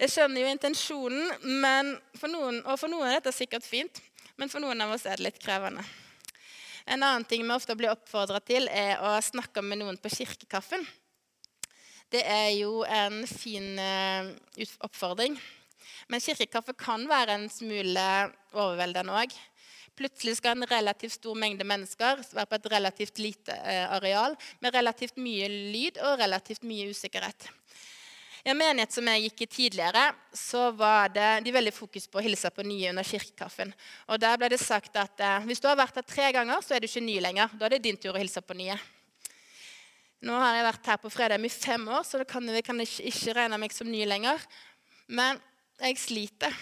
Jeg 0.00 0.10
skjønner 0.10 0.42
jo 0.42 0.48
intensjonen, 0.50 1.92
for 2.18 2.32
noen, 2.32 2.56
og 2.64 2.80
for 2.80 2.90
noen 2.90 3.06
er 3.06 3.20
dette 3.20 3.30
sikkert 3.36 3.62
fint. 3.62 4.00
Men 4.34 4.50
for 4.50 4.58
noen 4.58 4.82
av 4.82 4.90
oss 4.96 5.04
er 5.06 5.20
det 5.20 5.28
litt 5.28 5.38
krevende. 5.38 5.84
En 6.82 6.98
annen 6.98 7.28
ting 7.30 7.44
vi 7.44 7.54
ofte 7.54 7.76
blir 7.78 7.92
oppfordra 7.92 8.40
til, 8.42 8.66
er 8.66 8.98
å 9.06 9.12
snakke 9.22 9.62
med 9.62 9.84
noen 9.84 10.00
på 10.02 10.10
kirkekaffen. 10.16 10.82
Det 12.10 12.24
er 12.26 12.56
jo 12.56 12.80
en 12.90 13.22
fin 13.30 13.78
uh, 13.78 14.34
oppfordring. 14.82 15.38
Men 16.10 16.26
kirkekaffe 16.26 16.74
kan 16.74 17.06
være 17.06 17.38
en 17.38 17.46
smule 17.54 18.08
overveldende 18.50 19.14
òg. 19.14 19.38
Plutselig 20.00 20.38
skal 20.38 20.56
en 20.56 20.64
relativt 20.64 21.18
stor 21.18 21.36
mengde 21.36 21.64
mennesker 21.68 22.22
være 22.32 22.48
på 22.48 22.56
et 22.56 22.68
relativt 22.72 23.18
lite 23.20 23.52
eh, 23.52 23.84
areal 23.92 24.36
med 24.64 24.72
relativt 24.72 25.18
mye 25.20 25.48
lyd 25.48 26.00
og 26.00 26.22
relativt 26.22 26.64
mye 26.64 26.88
usikkerhet. 26.88 27.50
I 28.40 28.48
en 28.54 28.56
menighet 28.56 28.94
som 28.96 29.04
jeg 29.10 29.26
gikk 29.26 29.42
i 29.44 29.48
tidligere, 29.52 30.06
så 30.32 30.70
var 30.72 31.12
det 31.12 31.28
de 31.44 31.52
veldig 31.52 31.74
fokus 31.76 32.08
på 32.08 32.16
å 32.16 32.24
hilse 32.24 32.48
på 32.48 32.64
nye 32.64 32.94
under 32.94 33.04
kirkekaffen. 33.04 33.74
Og 34.08 34.22
Der 34.24 34.40
ble 34.40 34.48
det 34.48 34.62
sagt 34.62 34.96
at 34.96 35.20
eh, 35.20 35.44
hvis 35.44 35.60
du 35.60 35.68
har 35.68 35.76
vært 35.76 36.00
her 36.00 36.08
tre 36.08 36.32
ganger, 36.38 36.64
så 36.64 36.78
er 36.78 36.80
du 36.80 36.88
ikke 36.88 37.04
ny 37.04 37.20
lenger. 37.20 37.52
Da 37.60 37.68
er 37.68 37.76
det 37.76 37.84
din 37.84 38.00
tur 38.00 38.16
å 38.16 38.22
hilse 38.22 38.40
på 38.40 38.56
nye. 38.56 38.80
Nå 40.24 40.40
har 40.40 40.56
jeg 40.56 40.68
vært 40.70 40.92
her 40.94 41.04
på 41.04 41.12
Fredheim 41.12 41.44
i 41.44 41.52
fem 41.52 41.88
år, 41.92 42.08
så 42.08 42.20
da 42.20 42.28
kan 42.28 42.48
jeg 42.48 42.64
kan 42.64 42.80
ikke, 42.80 43.04
ikke 43.12 43.36
regne 43.36 43.60
meg 43.60 43.76
som 43.76 43.88
ny 43.92 44.06
lenger. 44.08 44.40
Men 45.12 45.44
jeg 45.80 46.00
sliter. 46.00 46.56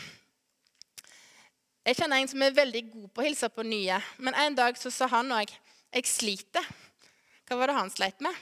Jeg 1.88 1.96
kjenner 1.96 2.20
en 2.20 2.29
som 2.29 2.42
er 2.44 2.53
veldig 2.53 2.81
god 2.90 3.05
på 3.16 3.22
å 3.22 3.24
hilse 3.24 3.48
på 3.48 3.64
nye. 3.64 3.96
Men 4.20 4.35
en 4.37 4.57
dag 4.59 4.77
så 4.77 4.90
sa 4.92 5.07
han 5.09 5.31
òg 5.33 5.48
'Jeg 5.48 6.05
sliter'. 6.05 6.66
Hva 7.48 7.57
var 7.57 7.66
det 7.68 7.77
han 7.79 7.90
sleit 7.90 8.20
med? 8.20 8.35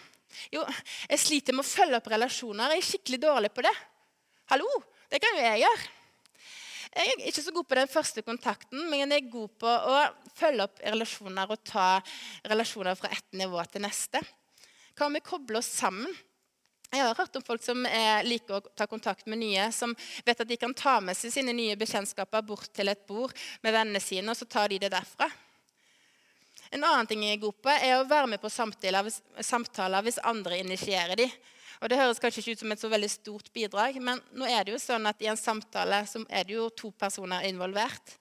Jo, 0.51 0.65
jeg 1.09 1.19
sliter 1.19 1.55
med 1.55 1.63
å 1.63 1.69
følge 1.69 1.97
opp 1.97 2.09
relasjoner. 2.11 2.75
Jeg 2.75 2.79
er 2.79 2.89
skikkelig 2.91 3.21
dårlig 3.23 3.55
på 3.55 3.63
det. 3.63 3.77
Hallo, 4.51 4.67
det 5.09 5.21
kan 5.23 5.37
jo 5.37 5.45
jeg 5.45 5.63
gjøre. 5.63 5.89
Jeg 6.97 7.07
er 7.07 7.27
ikke 7.29 7.43
så 7.43 7.53
god 7.53 7.69
på 7.69 7.75
den 7.79 7.89
første 7.89 8.23
kontakten, 8.23 8.91
men 8.91 8.99
jeg 8.99 9.23
er 9.23 9.31
god 9.31 9.51
på 9.61 9.69
å 9.69 9.97
følge 10.35 10.65
opp 10.65 10.81
relasjoner 10.81 11.51
og 11.51 11.65
ta 11.65 12.03
relasjoner 12.45 12.97
fra 12.97 13.11
ett 13.11 13.33
nivå 13.33 13.63
til 13.71 13.83
neste. 13.83 14.19
Hva 14.97 15.07
om 15.07 15.13
vi 15.13 15.21
kobler 15.21 15.59
oss 15.59 15.71
sammen? 15.71 16.11
Jeg 16.92 17.03
har 17.03 17.16
hørt 17.18 17.37
om 17.37 17.42
folk 17.44 17.64
som 17.64 17.83
liker 18.25 18.59
å 18.59 18.75
ta 18.79 18.87
kontakt 18.87 19.27
med 19.27 19.40
nye, 19.42 19.64
som 19.75 19.94
vet 20.25 20.40
at 20.40 20.49
de 20.49 20.59
kan 20.61 20.75
ta 20.75 21.01
med 21.03 21.18
seg 21.18 21.35
sine 21.35 21.55
nye 21.57 21.75
bekjentskaper 21.77 22.44
bort 22.46 22.70
til 22.72 22.88
et 22.92 23.03
bord 23.09 23.35
med 23.64 23.75
vennene 23.75 24.01
sine, 24.01 24.31
og 24.31 24.38
så 24.38 24.46
tar 24.49 24.70
de 24.70 24.79
det 24.85 24.92
derfra. 24.94 25.29
En 26.70 26.85
annen 26.85 27.07
ting 27.07 27.22
jeg 27.22 27.37
er 27.37 27.42
god 27.42 27.59
på, 27.62 27.70
er 27.75 27.99
å 27.99 28.07
være 28.09 28.31
med 28.33 28.42
på 28.42 28.51
samtaler 28.51 30.07
hvis 30.07 30.22
andre 30.22 30.62
initierer 30.62 31.18
de. 31.18 31.29
Og 31.81 31.90
Det 31.90 31.99
høres 32.01 32.20
kanskje 32.22 32.42
ikke 32.42 32.57
ut 32.57 32.62
som 32.62 32.72
et 32.72 32.81
så 32.83 32.90
veldig 32.90 33.11
stort 33.12 33.51
bidrag, 33.55 33.99
men 34.01 34.20
nå 34.33 34.49
er 34.49 34.64
det 34.64 34.75
jo 34.75 34.81
sånn 34.81 35.07
at 35.11 35.20
i 35.22 35.29
en 35.31 35.38
samtale 35.38 36.01
så 36.09 36.22
er 36.31 36.49
det 36.49 36.57
jo 36.57 36.70
to 36.72 36.90
personer 36.96 37.44
involvert. 37.51 38.16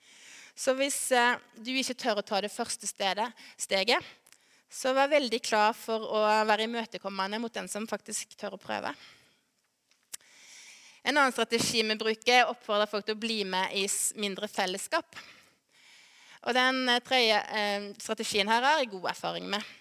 Så 0.56 0.76
hvis 0.76 0.98
eh, 1.16 1.40
du 1.60 1.72
ikke 1.76 1.98
tør 2.00 2.22
å 2.22 2.26
ta 2.26 2.40
det 2.44 2.52
første 2.52 2.88
stedet, 2.88 3.28
steget, 3.60 4.04
så 4.72 4.94
vær 4.96 5.12
veldig 5.12 5.40
klar 5.46 5.76
for 5.78 6.04
å 6.18 6.24
være 6.48 6.66
imøtekommende 6.68 7.40
mot 7.42 7.54
den 7.54 7.70
som 7.72 7.88
faktisk 7.88 8.36
tør 8.40 8.58
å 8.58 8.62
prøve. 8.62 8.92
En 11.06 11.18
annen 11.18 11.34
strategi 11.34 11.84
vi 11.86 11.96
bruker, 12.00 12.34
er 12.34 12.48
å 12.48 12.56
oppfordre 12.56 12.90
folk 12.90 13.06
til 13.06 13.14
å 13.14 13.22
bli 13.22 13.44
med 13.46 13.76
i 13.78 13.86
mindre 14.18 14.50
fellesskap. 14.50 15.20
Og 16.46 16.54
Den 16.58 16.90
eh, 16.90 17.02
tredje 17.06 17.42
eh, 17.58 17.90
strategien 18.02 18.50
her 18.50 18.66
har 18.66 18.82
jeg 18.82 18.92
god 18.96 19.12
erfaring 19.14 19.46
med. 19.50 19.74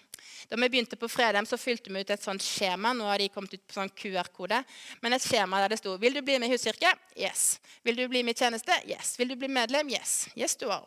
Da 0.49 0.55
vi 0.55 0.69
begynte 0.69 0.95
på 0.95 1.09
Fredheim, 1.09 1.45
så 1.45 1.57
fylte 1.57 1.93
vi 1.93 2.01
ut 2.03 2.09
et 2.13 2.23
sånt 2.23 2.43
skjema. 2.43 2.93
Nå 2.93 3.07
har 3.09 3.21
de 3.21 3.29
kommet 3.33 3.53
ut 3.55 3.63
på 3.65 3.77
sånn 3.77 3.91
QR-kode. 3.97 4.59
Men 5.01 5.15
et 5.15 5.25
skjema 5.25 5.61
der 5.63 5.73
det 5.73 5.79
sto 5.79 5.97
'Vil 5.97 6.13
du 6.13 6.21
bli 6.21 6.37
med 6.39 6.49
i 6.49 6.53
huskirke?' 6.53 6.93
Yes. 7.17 7.59
'Vil 7.83 7.95
du 7.95 8.07
bli 8.07 8.23
med 8.23 8.35
i 8.35 8.43
tjeneste?' 8.43 8.83
Yes. 8.85 9.17
'Vil 9.17 9.29
du 9.29 9.35
bli 9.35 9.47
medlem?' 9.47 9.89
Yes. 9.89 10.29
Yes, 10.35 10.55
du 10.55 10.67
har. 10.69 10.85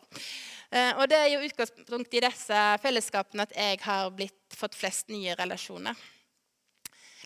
Eh, 0.71 0.93
og 0.97 1.09
det 1.09 1.17
er 1.17 1.27
jo 1.27 1.47
utgangspunktet 1.47 2.13
i 2.13 2.25
disse 2.27 2.77
fellesskapene 2.81 3.41
at 3.41 3.55
jeg 3.55 3.79
har 3.81 4.09
blitt, 4.11 4.55
fått 4.55 4.75
flest 4.75 5.09
nye 5.09 5.35
relasjoner. 5.35 5.95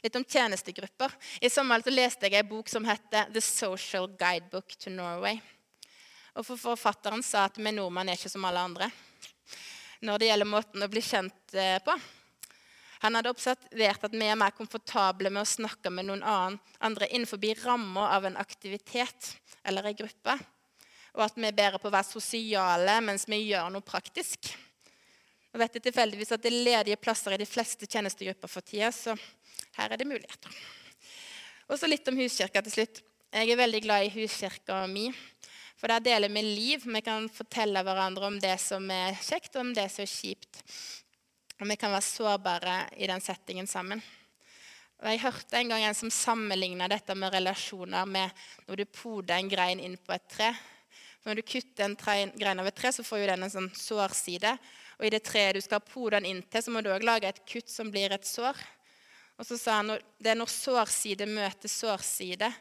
Litt 0.04 0.16
om 0.16 0.26
tjenestegrupper. 0.26 1.12
I 1.42 1.50
sommer 1.50 1.82
leste 1.86 2.28
jeg 2.28 2.34
en 2.40 2.48
bok 2.48 2.70
som 2.70 2.86
heter 2.86 3.30
'The 3.30 3.42
Social 3.42 4.08
Guidebook 4.08 4.76
to 4.80 4.90
Norway'. 4.90 5.42
Og 6.36 6.46
for 6.46 6.58
Forfatteren 6.58 7.24
sa 7.24 7.46
at 7.46 7.58
vi 7.58 7.72
nordmenn 7.72 8.10
er 8.10 8.18
ikke 8.18 8.30
som 8.30 8.46
alle 8.46 8.60
andre 8.60 8.92
når 10.04 10.20
det 10.20 10.28
gjelder 10.28 10.50
måten 10.50 10.84
å 10.84 10.90
bli 10.92 11.02
kjent 11.04 11.56
eh, 11.56 11.78
på. 11.84 11.96
Han 13.04 13.20
hadde 13.20 13.34
observert 13.34 14.08
at 14.08 14.16
vi 14.16 14.26
er 14.26 14.40
mer 14.40 14.56
komfortable 14.56 15.30
med 15.30 15.44
å 15.44 15.54
snakke 15.54 15.92
med 15.92 16.08
noen 16.08 16.24
andre 16.24 17.12
innenfor 17.12 17.40
ramma 17.64 18.10
av 18.16 18.26
en 18.26 18.40
aktivitet 18.40 19.36
eller 19.64 19.92
en 19.92 20.02
gruppe 20.02 20.40
og 21.14 21.26
at 21.28 21.36
vi 21.38 21.46
er 21.48 21.56
bedre 21.56 21.80
på 21.82 21.90
å 21.90 21.94
være 21.94 22.10
sosiale 22.10 22.98
mens 23.06 23.28
vi 23.30 23.44
gjør 23.46 23.70
noe 23.74 23.86
praktisk. 23.86 24.50
Nå 25.54 25.62
vet 25.62 25.78
jeg 25.78 25.86
tilfeldigvis 25.86 26.34
at 26.34 26.42
det 26.42 26.50
er 26.50 26.64
ledige 26.66 27.02
plasser 27.02 27.36
i 27.36 27.42
de 27.42 27.46
fleste 27.46 27.86
tjenestegrupper 27.86 28.50
for 28.50 28.66
tida, 28.66 28.90
så 28.90 29.14
her 29.78 29.94
er 29.94 30.02
det 30.02 30.10
muligheter. 30.10 30.56
Og 31.70 31.78
så 31.78 31.90
litt 31.90 32.08
om 32.10 32.18
huskirka 32.18 32.64
til 32.66 32.74
slutt. 32.80 33.04
Jeg 33.34 33.50
er 33.50 33.62
veldig 33.62 33.82
glad 33.86 34.08
i 34.08 34.14
huskirka 34.14 34.82
mi. 34.90 35.08
For 35.78 35.92
der 35.92 36.02
deler 36.02 36.34
vi 36.34 36.42
liv. 36.46 36.84
Vi 36.86 37.02
kan 37.06 37.28
fortelle 37.34 37.82
hverandre 37.86 38.30
om 38.30 38.40
det 38.42 38.56
som 38.62 38.86
er 38.94 39.18
kjekt, 39.22 39.54
og 39.56 39.68
om 39.68 39.72
det 39.78 39.86
som 39.94 40.04
er 40.06 40.10
kjipt. 40.10 40.62
Og 41.64 41.70
vi 41.70 41.78
kan 41.80 41.94
være 41.94 42.04
sårbare 42.04 42.74
i 43.00 43.08
den 43.08 43.22
settingen 43.24 43.68
sammen. 43.72 44.02
Og 45.00 45.06
Jeg 45.08 45.22
hørte 45.24 45.56
en 45.56 45.70
gang 45.72 45.86
en 45.88 45.96
som 45.96 46.10
sammenligna 46.12 46.90
dette 46.92 47.16
med 47.16 47.32
relasjoner 47.32 48.04
med 48.04 48.44
når 48.68 48.82
du 48.82 48.84
poder 48.92 49.38
en 49.38 49.52
grein 49.52 49.80
inn 49.80 49.96
på 49.96 50.12
et 50.12 50.26
tre. 50.28 50.50
Når 51.24 51.40
du 51.40 51.42
kutter 51.48 51.86
en 51.88 52.34
grein 52.36 52.60
av 52.60 52.68
et 52.68 52.76
tre, 52.76 52.92
så 52.92 53.04
får 53.08 53.22
jo 53.22 53.30
den 53.32 53.48
en 53.48 53.54
sånn 53.54 53.70
sårside. 53.80 54.52
Og 55.00 55.08
i 55.08 55.14
det 55.16 55.24
treet 55.24 55.56
du 55.56 55.62
skal 55.64 55.80
pode 55.88 56.18
den 56.18 56.28
inntil, 56.34 56.66
så 56.66 56.74
må 56.76 56.84
du 56.84 56.92
òg 56.92 57.08
lage 57.08 57.32
et 57.32 57.40
kutt 57.48 57.72
som 57.72 57.88
blir 57.96 58.12
et 58.12 58.28
sår. 58.28 58.60
Og 59.40 59.48
så 59.48 59.56
sa 59.56 59.80
han 59.80 59.96
det 60.20 60.34
er 60.34 60.40
når 60.42 60.52
sårside 60.52 61.30
møter 61.32 61.72
sårside, 61.72 62.52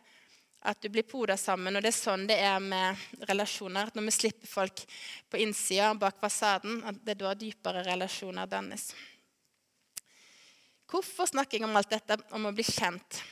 at 0.62 0.82
du 0.82 0.88
blir 0.88 1.02
poda 1.02 1.36
sammen. 1.36 1.76
Og 1.76 1.82
det 1.82 1.90
er 1.90 1.96
sånn 1.96 2.26
det 2.28 2.38
er 2.42 2.60
med 2.62 3.26
relasjoner. 3.28 3.90
at 3.90 3.98
Når 3.98 4.06
vi 4.08 4.14
slipper 4.14 4.50
folk 4.50 4.84
på 5.30 5.40
innsida, 5.42 5.92
bak 5.94 6.20
fasaden, 6.22 6.82
at 6.86 7.00
det 7.02 7.16
er 7.16 7.22
da 7.24 7.34
dypere 7.38 7.84
relasjoner 7.86 8.50
dannes. 8.50 8.92
Hvorfor 10.92 11.26
snakker 11.30 11.58
jeg 11.58 11.66
om 11.66 11.76
alt 11.76 11.90
dette 11.90 12.18
om 12.36 12.46
å 12.46 12.54
bli 12.54 12.64
kjent? 12.68 13.22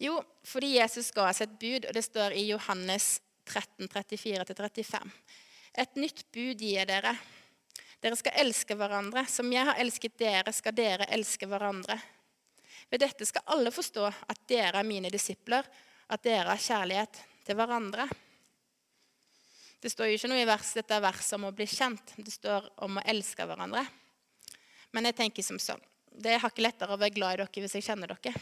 Jo, 0.00 0.20
fordi 0.46 0.76
Jesus 0.76 1.10
ga 1.12 1.26
oss 1.28 1.42
et 1.44 1.58
bud, 1.60 1.84
og 1.84 1.94
det 1.94 2.04
står 2.06 2.34
i 2.38 2.46
Johannes 2.48 3.18
13, 3.48 3.88
34-35. 3.92 5.10
Et 5.78 5.98
nytt 6.00 6.22
bud 6.32 6.62
gir 6.62 6.86
dere. 6.88 7.12
Dere 8.00 8.16
skal 8.18 8.38
elske 8.40 8.76
hverandre. 8.78 9.24
Som 9.30 9.50
jeg 9.52 9.66
har 9.68 9.78
elsket 9.82 10.16
dere, 10.18 10.54
skal 10.54 10.74
dere 10.74 11.08
elske 11.14 11.48
hverandre. 11.50 11.98
Ved 12.88 13.02
dette 13.02 13.26
skal 13.28 13.46
alle 13.54 13.74
forstå 13.74 14.06
at 14.08 14.42
dere 14.48 14.80
er 14.80 14.86
mine 14.86 15.10
disipler, 15.12 15.66
at 16.08 16.24
dere 16.24 16.48
har 16.48 16.62
kjærlighet 16.62 17.20
til 17.46 17.58
hverandre. 17.58 18.08
Det 19.78 19.92
står 19.92 20.10
jo 20.10 20.18
ikke 20.18 20.30
noe 20.32 20.42
i 20.42 20.48
vers, 20.48 20.72
dette 20.74 21.00
verset 21.02 21.36
om 21.36 21.46
å 21.48 21.54
bli 21.54 21.66
kjent. 21.70 22.14
Det 22.16 22.32
står 22.34 22.66
om 22.86 22.98
å 22.98 23.04
elske 23.06 23.46
hverandre. 23.46 23.84
Men 24.96 25.06
jeg 25.06 25.18
tenker 25.20 25.46
som 25.46 25.60
sånn. 25.62 25.82
Det 26.10 26.32
er 26.34 26.42
hakket 26.42 26.64
lettere 26.64 26.96
å 26.96 26.98
være 26.98 27.14
glad 27.14 27.36
i 27.36 27.42
dere 27.44 27.62
hvis 27.62 27.76
jeg 27.78 27.86
kjenner 27.86 28.10
dere. 28.10 28.34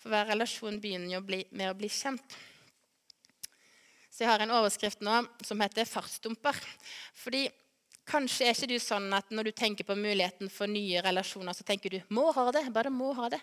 For 0.00 0.12
hver 0.12 0.30
relasjon 0.32 0.80
begynner 0.80 1.18
jo 1.18 1.20
med 1.26 1.68
å 1.68 1.76
bli 1.76 1.90
kjent. 1.92 2.38
Så 4.12 4.24
jeg 4.24 4.30
har 4.30 4.44
en 4.44 4.54
overskrift 4.54 5.00
nå 5.04 5.22
som 5.44 5.60
heter 5.60 5.88
'fartsdumper'. 5.88 6.64
Fordi 7.14 7.48
kanskje 8.06 8.46
er 8.46 8.56
ikke 8.56 8.68
du 8.72 8.78
sånn 8.78 9.12
at 9.14 9.30
når 9.30 9.44
du 9.44 9.52
tenker 9.52 9.84
på 9.84 9.96
muligheten 9.96 10.50
for 10.50 10.66
nye 10.66 11.00
relasjoner, 11.02 11.52
så 11.52 11.64
tenker 11.64 11.90
du 11.90 12.00
'må 12.10 12.32
ha 12.32 12.50
det', 12.52 12.72
bare 12.72 12.90
må 12.90 13.12
ha 13.14 13.28
det. 13.28 13.40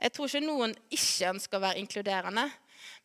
Jeg 0.00 0.14
tror 0.16 0.30
ikke 0.30 0.46
noen 0.46 0.72
ikke 0.88 1.32
ønsker 1.34 1.58
å 1.58 1.64
være 1.66 1.80
inkluderende. 1.82 2.46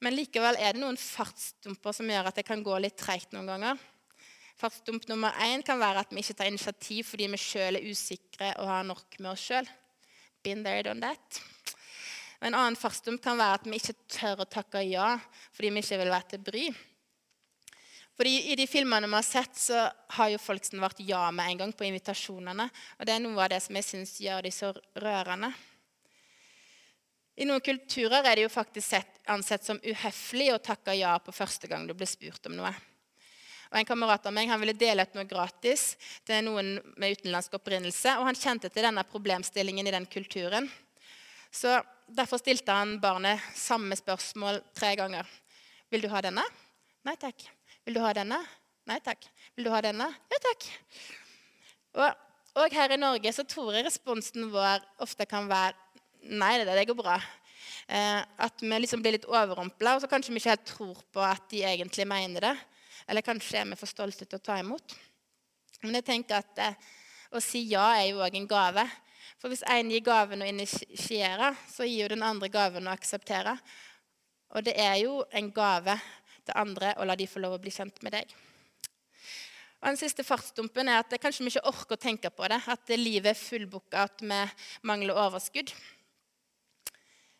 Men 0.03 0.15
likevel 0.15 0.55
er 0.60 0.75
det 0.75 0.81
noen 0.84 0.99
fartsdumper 0.99 1.95
som 1.95 2.08
gjør 2.10 2.29
at 2.29 2.39
det 2.39 2.45
kan 2.47 2.63
gå 2.63 2.77
litt 2.79 2.95
treigt 2.99 3.36
noen 3.36 3.51
ganger. 3.51 3.81
Fartsdump 4.55 5.10
nummer 5.12 5.36
én 5.43 5.63
kan 5.67 5.79
være 5.81 6.05
at 6.05 6.13
vi 6.15 6.23
ikke 6.23 6.38
tar 6.39 6.47
initiativ 6.47 7.10
fordi 7.10 7.27
vi 7.34 7.39
sjøl 7.41 7.75
er 7.75 7.89
usikre 7.91 8.53
og 8.62 8.71
har 8.71 8.88
nok 8.88 9.19
med 9.19 9.34
oss 9.34 9.43
sjøl. 9.49 9.67
Been 10.45 10.63
there, 10.63 10.86
done 10.88 11.03
that. 11.03 11.41
En 12.39 12.55
annen 12.55 12.79
fartsdump 12.79 13.19
kan 13.23 13.39
være 13.39 13.60
at 13.60 13.67
vi 13.67 13.79
ikke 13.79 13.97
tør 14.15 14.45
å 14.45 14.49
takke 14.49 14.84
ja 14.88 15.15
fordi 15.55 15.73
vi 15.75 15.84
ikke 15.84 15.99
vil 15.99 16.13
være 16.13 16.31
til 16.31 16.45
bry. 16.47 16.65
Fordi 18.15 18.36
I 18.53 18.55
de 18.55 18.63
filmene 18.71 19.10
vi 19.12 19.17
har 19.17 19.27
sett, 19.27 19.58
så 19.60 19.89
har 20.15 20.29
jo 20.31 20.39
folk 20.39 20.63
svart 20.63 21.01
ja 21.03 21.25
med 21.36 21.51
en 21.51 21.65
gang 21.65 21.73
på 21.75 21.84
invitasjonene. 21.89 22.69
Og 22.95 23.08
det 23.08 23.12
er 23.12 23.23
noe 23.25 23.41
av 23.43 23.51
det 23.51 23.60
som 23.65 23.75
jeg 23.75 23.88
syns 23.89 24.13
gjør 24.23 24.45
de 24.45 24.51
så 24.55 24.71
rørende. 25.03 25.51
I 27.36 27.48
noen 27.48 27.63
kulturer 27.63 28.24
er 28.24 28.38
det 28.38 28.45
jo 28.45 28.52
faktisk 28.54 28.88
sett, 28.88 29.17
ansett 29.28 29.65
som 29.65 29.80
uhøflig 29.84 30.54
å 30.54 30.62
takke 30.63 30.95
ja 30.95 31.17
på 31.19 31.34
første 31.36 31.67
gang 31.67 31.88
du 31.88 31.93
blir 31.93 32.08
spurt 32.08 32.48
om 32.48 32.56
noe. 32.56 32.71
Og 33.71 33.80
En 33.80 33.88
kamerat 33.88 34.26
av 34.26 34.34
meg 34.34 34.48
han 34.48 34.62
ville 34.62 34.78
dele 34.78 35.04
ut 35.04 35.17
noe 35.17 35.28
gratis 35.28 35.95
til 36.24 36.45
noen 36.45 36.78
med 36.95 37.17
utenlandsk 37.17 37.58
opprinnelse. 37.58 38.13
Og 38.21 38.30
han 38.30 38.38
kjente 38.39 38.69
til 38.69 38.86
denne 38.86 39.04
problemstillingen 39.10 39.88
i 39.89 39.93
den 39.95 40.08
kulturen. 40.08 40.69
Så 41.52 41.82
Derfor 42.06 42.38
stilte 42.38 42.71
han 42.71 43.00
barnet 43.02 43.41
samme 43.58 43.95
spørsmål 43.98 44.62
tre 44.78 44.93
ganger. 44.95 45.26
'Vil 45.89 46.02
du 46.06 46.10
ha 46.10 46.21
denne?' 46.21 46.45
'Nei 47.04 47.15
takk.' 47.15 47.48
'Vil 47.86 47.95
du 47.95 48.02
ha 48.02 48.13
denne?' 48.13 48.45
'Nei 48.86 49.00
takk.' 49.00 49.26
'Vil 49.56 49.65
du 49.65 49.71
ha 49.71 49.82
denne?' 49.82 50.13
'Ja 50.30 50.38
takk.' 50.43 50.69
Og, 51.95 52.13
og 52.56 52.74
her 52.74 52.91
i 52.91 52.98
Norge 52.98 53.34
så 53.34 53.43
tror 53.43 53.74
jeg 53.74 53.86
responsen 53.86 54.52
vår 54.52 54.86
ofte 55.00 55.26
kan 55.26 55.50
være 55.50 55.74
'Nei, 56.26 56.58
det, 56.58 56.66
det 56.74 56.88
går 56.90 56.98
bra'. 56.98 57.22
Eh, 57.88 58.22
at 58.38 58.62
vi 58.62 58.80
liksom 58.80 59.02
blir 59.02 59.14
litt 59.14 59.28
overrumpla, 59.30 59.96
og 59.96 60.02
så 60.02 60.10
kanskje 60.10 60.34
vi 60.34 60.42
ikke 60.42 60.56
helt 60.56 60.66
tror 60.66 61.02
på 61.14 61.22
at 61.22 61.44
de 61.52 61.62
egentlig 61.64 62.08
mener 62.10 62.50
det. 62.50 62.56
Eller 63.08 63.22
kanskje 63.22 63.60
er 63.62 63.68
vi 63.70 63.78
for 63.78 63.90
stolte 63.90 64.26
til 64.26 64.40
å 64.40 64.46
ta 64.46 64.58
imot. 64.60 64.96
Men 65.84 66.00
jeg 66.00 66.08
tenker 66.08 66.42
at 66.42 66.62
eh, 66.66 66.78
å 67.30 67.42
si 67.44 67.62
ja 67.70 67.92
er 68.00 68.10
jo 68.10 68.24
òg 68.26 68.38
en 68.40 68.50
gave. 68.50 68.86
For 69.38 69.52
hvis 69.52 69.66
én 69.70 69.92
gir 69.94 70.02
gaven 70.06 70.42
å 70.42 70.50
initiere, 70.50 71.52
så 71.70 71.86
gir 71.86 72.06
jo 72.06 72.14
den 72.16 72.26
andre 72.26 72.50
gaven 72.50 72.88
å 72.88 72.96
akseptere. 72.96 73.54
Og 74.56 74.66
det 74.66 74.74
er 74.82 74.96
jo 75.04 75.20
en 75.36 75.52
gave 75.54 75.98
til 76.46 76.58
andre 76.58 76.96
å 76.98 77.06
la 77.06 77.18
de 77.20 77.28
få 77.30 77.42
lov 77.44 77.58
å 77.58 77.62
bli 77.62 77.74
kjent 77.74 78.02
med 78.06 78.16
deg. 78.16 78.34
Og 79.82 79.92
Den 79.92 80.00
siste 80.00 80.24
fartsdumpen 80.26 80.88
er 80.90 81.04
at 81.04 81.14
kanskje 81.22 81.46
vi 81.46 81.52
ikke 81.54 81.70
orker 81.70 81.98
å 81.98 82.02
tenke 82.02 82.32
på 82.34 82.48
det. 82.50 82.58
At 82.72 82.90
livet 82.98 83.36
er 83.36 83.38
fullbooka, 83.38 84.08
at 84.08 84.24
vi 84.24 84.40
mangler 84.88 85.20
overskudd. 85.28 85.70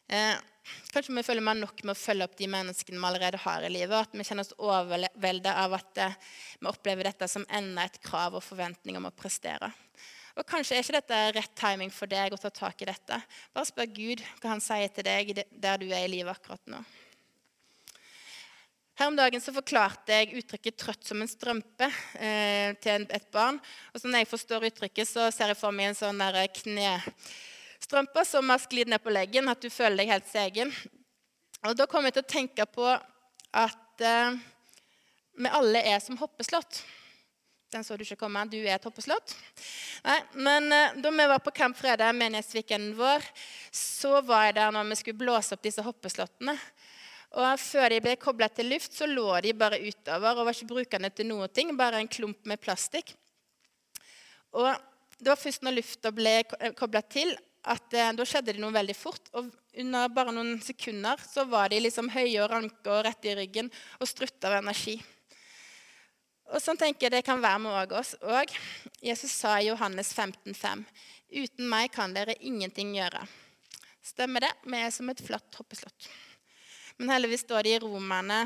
Eh, 0.07 0.35
kanskje 0.93 1.15
vi 1.15 1.23
føler 1.25 1.45
har 1.45 1.57
nok 1.57 1.81
med 1.83 1.95
å 1.95 1.97
følge 1.97 2.27
opp 2.27 2.35
de 2.37 2.49
menneskene 2.51 2.99
vi 2.99 3.07
allerede 3.09 3.41
har 3.41 3.65
i 3.65 3.71
livet. 3.73 3.95
At 3.95 4.13
vi 4.13 4.25
kjenner 4.25 4.45
oss 4.45 4.57
overveldet 4.57 5.53
av 5.53 5.77
at 5.79 6.01
eh, 6.03 6.19
vi 6.59 6.69
opplever 6.69 7.09
dette 7.09 7.29
som 7.31 7.47
enda 7.49 7.87
et 7.87 8.01
krav 8.03 8.37
og 8.37 8.45
forventning 8.45 8.99
om 8.99 9.09
å 9.09 9.15
prestere. 9.15 9.71
Og 10.35 10.43
Kanskje 10.49 10.75
er 10.75 10.83
ikke 10.83 10.97
dette 10.97 11.21
rett 11.37 11.55
timing 11.55 11.91
for 11.95 12.11
deg 12.11 12.35
å 12.35 12.39
ta 12.41 12.51
tak 12.51 12.83
i 12.83 12.89
dette. 12.89 13.21
Bare 13.55 13.69
spør 13.69 13.87
Gud 13.95 14.21
hva 14.41 14.51
han 14.51 14.63
sier 14.63 14.91
til 14.91 15.07
deg 15.07 15.31
der 15.49 15.79
du 15.79 15.87
er 15.87 16.03
i 16.03 16.11
livet 16.11 16.35
akkurat 16.35 16.61
nå. 16.69 16.83
Her 18.95 19.09
om 19.11 19.17
dagen 19.17 19.41
så 19.43 19.51
forklarte 19.51 20.15
jeg 20.15 20.37
uttrykket 20.39 20.77
'trøtt 20.79 21.07
som 21.07 21.19
en 21.19 21.27
strømpe' 21.27 21.89
eh, 22.15 22.71
til 22.79 23.03
et 23.11 23.25
barn. 23.31 23.59
Og 23.91 24.05
Når 24.05 24.23
jeg 24.23 24.31
forstår 24.31 24.67
uttrykket, 24.69 25.07
så 25.07 25.27
ser 25.35 25.51
jeg 25.51 25.59
for 25.59 25.75
meg 25.75 25.91
en 25.91 25.99
sånn 25.99 26.21
der 26.23 26.47
knestrømpe 27.86 28.26
som 28.26 28.50
har 28.50 28.58
sklidd 28.58 28.89
ned 28.89 29.02
på 29.04 29.13
leggen, 29.13 29.48
at 29.48 29.62
du 29.62 29.69
føler 29.69 30.02
deg 30.02 30.10
helt 30.10 30.28
segen. 30.28 30.71
Og 31.65 31.76
Da 31.78 31.86
kom 31.86 32.06
jeg 32.06 32.15
til 32.15 32.24
å 32.24 32.34
tenke 32.34 32.65
på 32.65 32.86
at 33.54 34.02
eh, 34.02 34.38
vi 35.38 35.52
alle 35.54 35.84
er 35.86 36.00
som 36.02 36.17
hoppeslott. 36.17 36.82
Den 37.71 37.84
så 37.84 37.98
du 37.98 38.02
ikke 38.02 38.17
komme. 38.17 38.41
Du 38.50 38.58
er 38.58 38.76
et 38.80 38.86
hoppeslott. 38.86 39.36
Nei, 40.04 40.17
men 40.34 40.71
eh, 40.74 40.98
da 40.98 41.13
vi 41.13 41.30
var 41.30 41.43
på 41.45 41.54
Camp 41.54 41.78
Fredag, 41.78 42.15
menighetsweekenden 42.17 42.98
vår, 42.98 43.21
så 43.69 44.21
var 44.26 44.48
jeg 44.48 44.58
der 44.58 44.74
når 44.74 44.89
vi 44.89 45.00
skulle 45.04 45.21
blåse 45.21 45.54
opp 45.54 45.62
disse 45.63 45.86
hoppeslottene. 45.86 46.58
Og 47.38 47.60
Før 47.60 47.89
de 47.91 48.02
ble 48.02 48.17
kobla 48.17 48.50
til 48.50 48.71
luft, 48.74 48.95
så 48.98 49.06
lå 49.06 49.30
de 49.45 49.54
bare 49.54 49.82
utover 49.84 50.39
og 50.39 50.48
var 50.48 50.56
ikke 50.58 50.74
brukende 50.74 51.13
til 51.13 51.34
ting, 51.54 51.78
bare 51.78 52.02
en 52.02 52.10
klump 52.10 52.45
med 52.45 52.58
plastikk. 52.58 53.13
Og 54.58 54.74
Det 55.19 55.30
var 55.30 55.38
først 55.38 55.62
når 55.62 55.78
lufta 55.84 56.12
ble 56.12 56.41
kobla 56.76 57.02
til, 57.02 57.38
at 57.71 57.95
eh, 57.97 58.13
da 58.13 58.25
skjedde 58.28 58.54
det 58.54 58.62
noe 58.62 58.75
veldig 58.75 58.95
fort. 58.97 59.32
Og 59.38 59.49
under 59.82 60.12
bare 60.13 60.34
noen 60.36 60.60
sekunder 60.63 61.21
så 61.25 61.47
var 61.49 61.71
de 61.73 61.82
liksom 61.84 62.12
høye 62.13 62.38
og 62.43 62.51
ranke 62.51 62.91
og 62.91 63.04
rett 63.08 63.28
i 63.28 63.36
ryggen 63.39 63.71
og 63.99 64.10
strutta 64.10 64.51
av 64.51 64.60
energi. 64.62 64.99
Og 66.54 66.62
sånn 66.62 66.78
tenker 66.78 67.08
jeg 67.08 67.15
det 67.15 67.25
kan 67.25 67.41
være 67.41 67.63
med 67.63 67.95
oss 67.97 68.13
òg. 68.21 68.51
Jesus 69.01 69.34
sa 69.34 69.58
i 69.58 69.71
Johannes 69.71 70.13
15,5.: 70.13 70.86
Uten 71.41 71.69
meg 71.69 71.89
kan 71.95 72.13
dere 72.13 72.38
ingenting 72.39 72.93
gjøre. 72.95 73.25
Stemmer 74.06 74.45
det? 74.45 74.54
Vi 74.63 74.78
er 74.78 74.93
som 74.93 75.10
et 75.10 75.23
flatt 75.25 75.58
hoppeslott. 75.58 76.10
Men 76.97 77.10
heldigvis 77.15 77.43
står 77.47 77.65
det 77.65 77.73
i 77.75 77.80
Romerne 77.82 78.45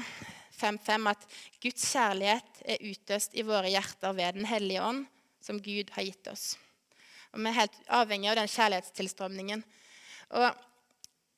5,5 0.60 1.10
at 1.12 1.28
Guds 1.62 1.84
kjærlighet 1.92 2.64
er 2.66 2.88
utøst 2.88 3.36
i 3.36 3.46
våre 3.48 3.70
hjerter 3.72 4.16
ved 4.16 4.40
Den 4.40 4.48
hellige 4.50 4.84
ånd, 4.84 5.06
som 5.44 5.60
Gud 5.60 5.92
har 5.96 6.08
gitt 6.08 6.32
oss. 6.32 6.56
Og 7.34 7.44
Vi 7.44 7.52
er 7.52 7.60
helt 7.60 7.78
avhengig 7.88 8.32
av 8.32 8.40
den 8.42 8.52
kjærlighetstilstrømningen. 8.56 9.64
Og 10.40 10.66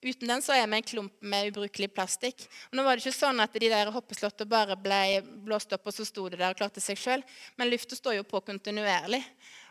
Uten 0.02 0.32
den 0.32 0.42
så 0.42 0.56
er 0.58 0.66
vi 0.66 0.80
en 0.80 0.86
klump 0.86 1.14
med 1.22 1.52
ubrukelig 1.52 1.92
plastikk. 1.94 2.48
Og 2.72 2.78
nå 2.78 2.84
var 2.86 2.98
det 2.98 3.04
ikke 3.04 3.20
sånn 3.20 3.42
at 3.44 3.54
de 3.54 3.68
der 3.70 3.92
hoppeslottene 3.94 4.50
bare 4.50 4.74
ble 4.74 5.20
blåst 5.46 5.76
opp, 5.78 5.86
og 5.86 5.94
så 5.94 6.06
sto 6.08 6.24
det 6.26 6.40
der 6.40 6.56
og 6.56 6.58
klarte 6.58 6.82
seg 6.82 6.98
sjøl. 6.98 7.22
Men 7.54 7.70
lufta 7.70 7.94
står 7.94 8.18
jo 8.18 8.24
på 8.26 8.42
kontinuerlig. 8.48 9.22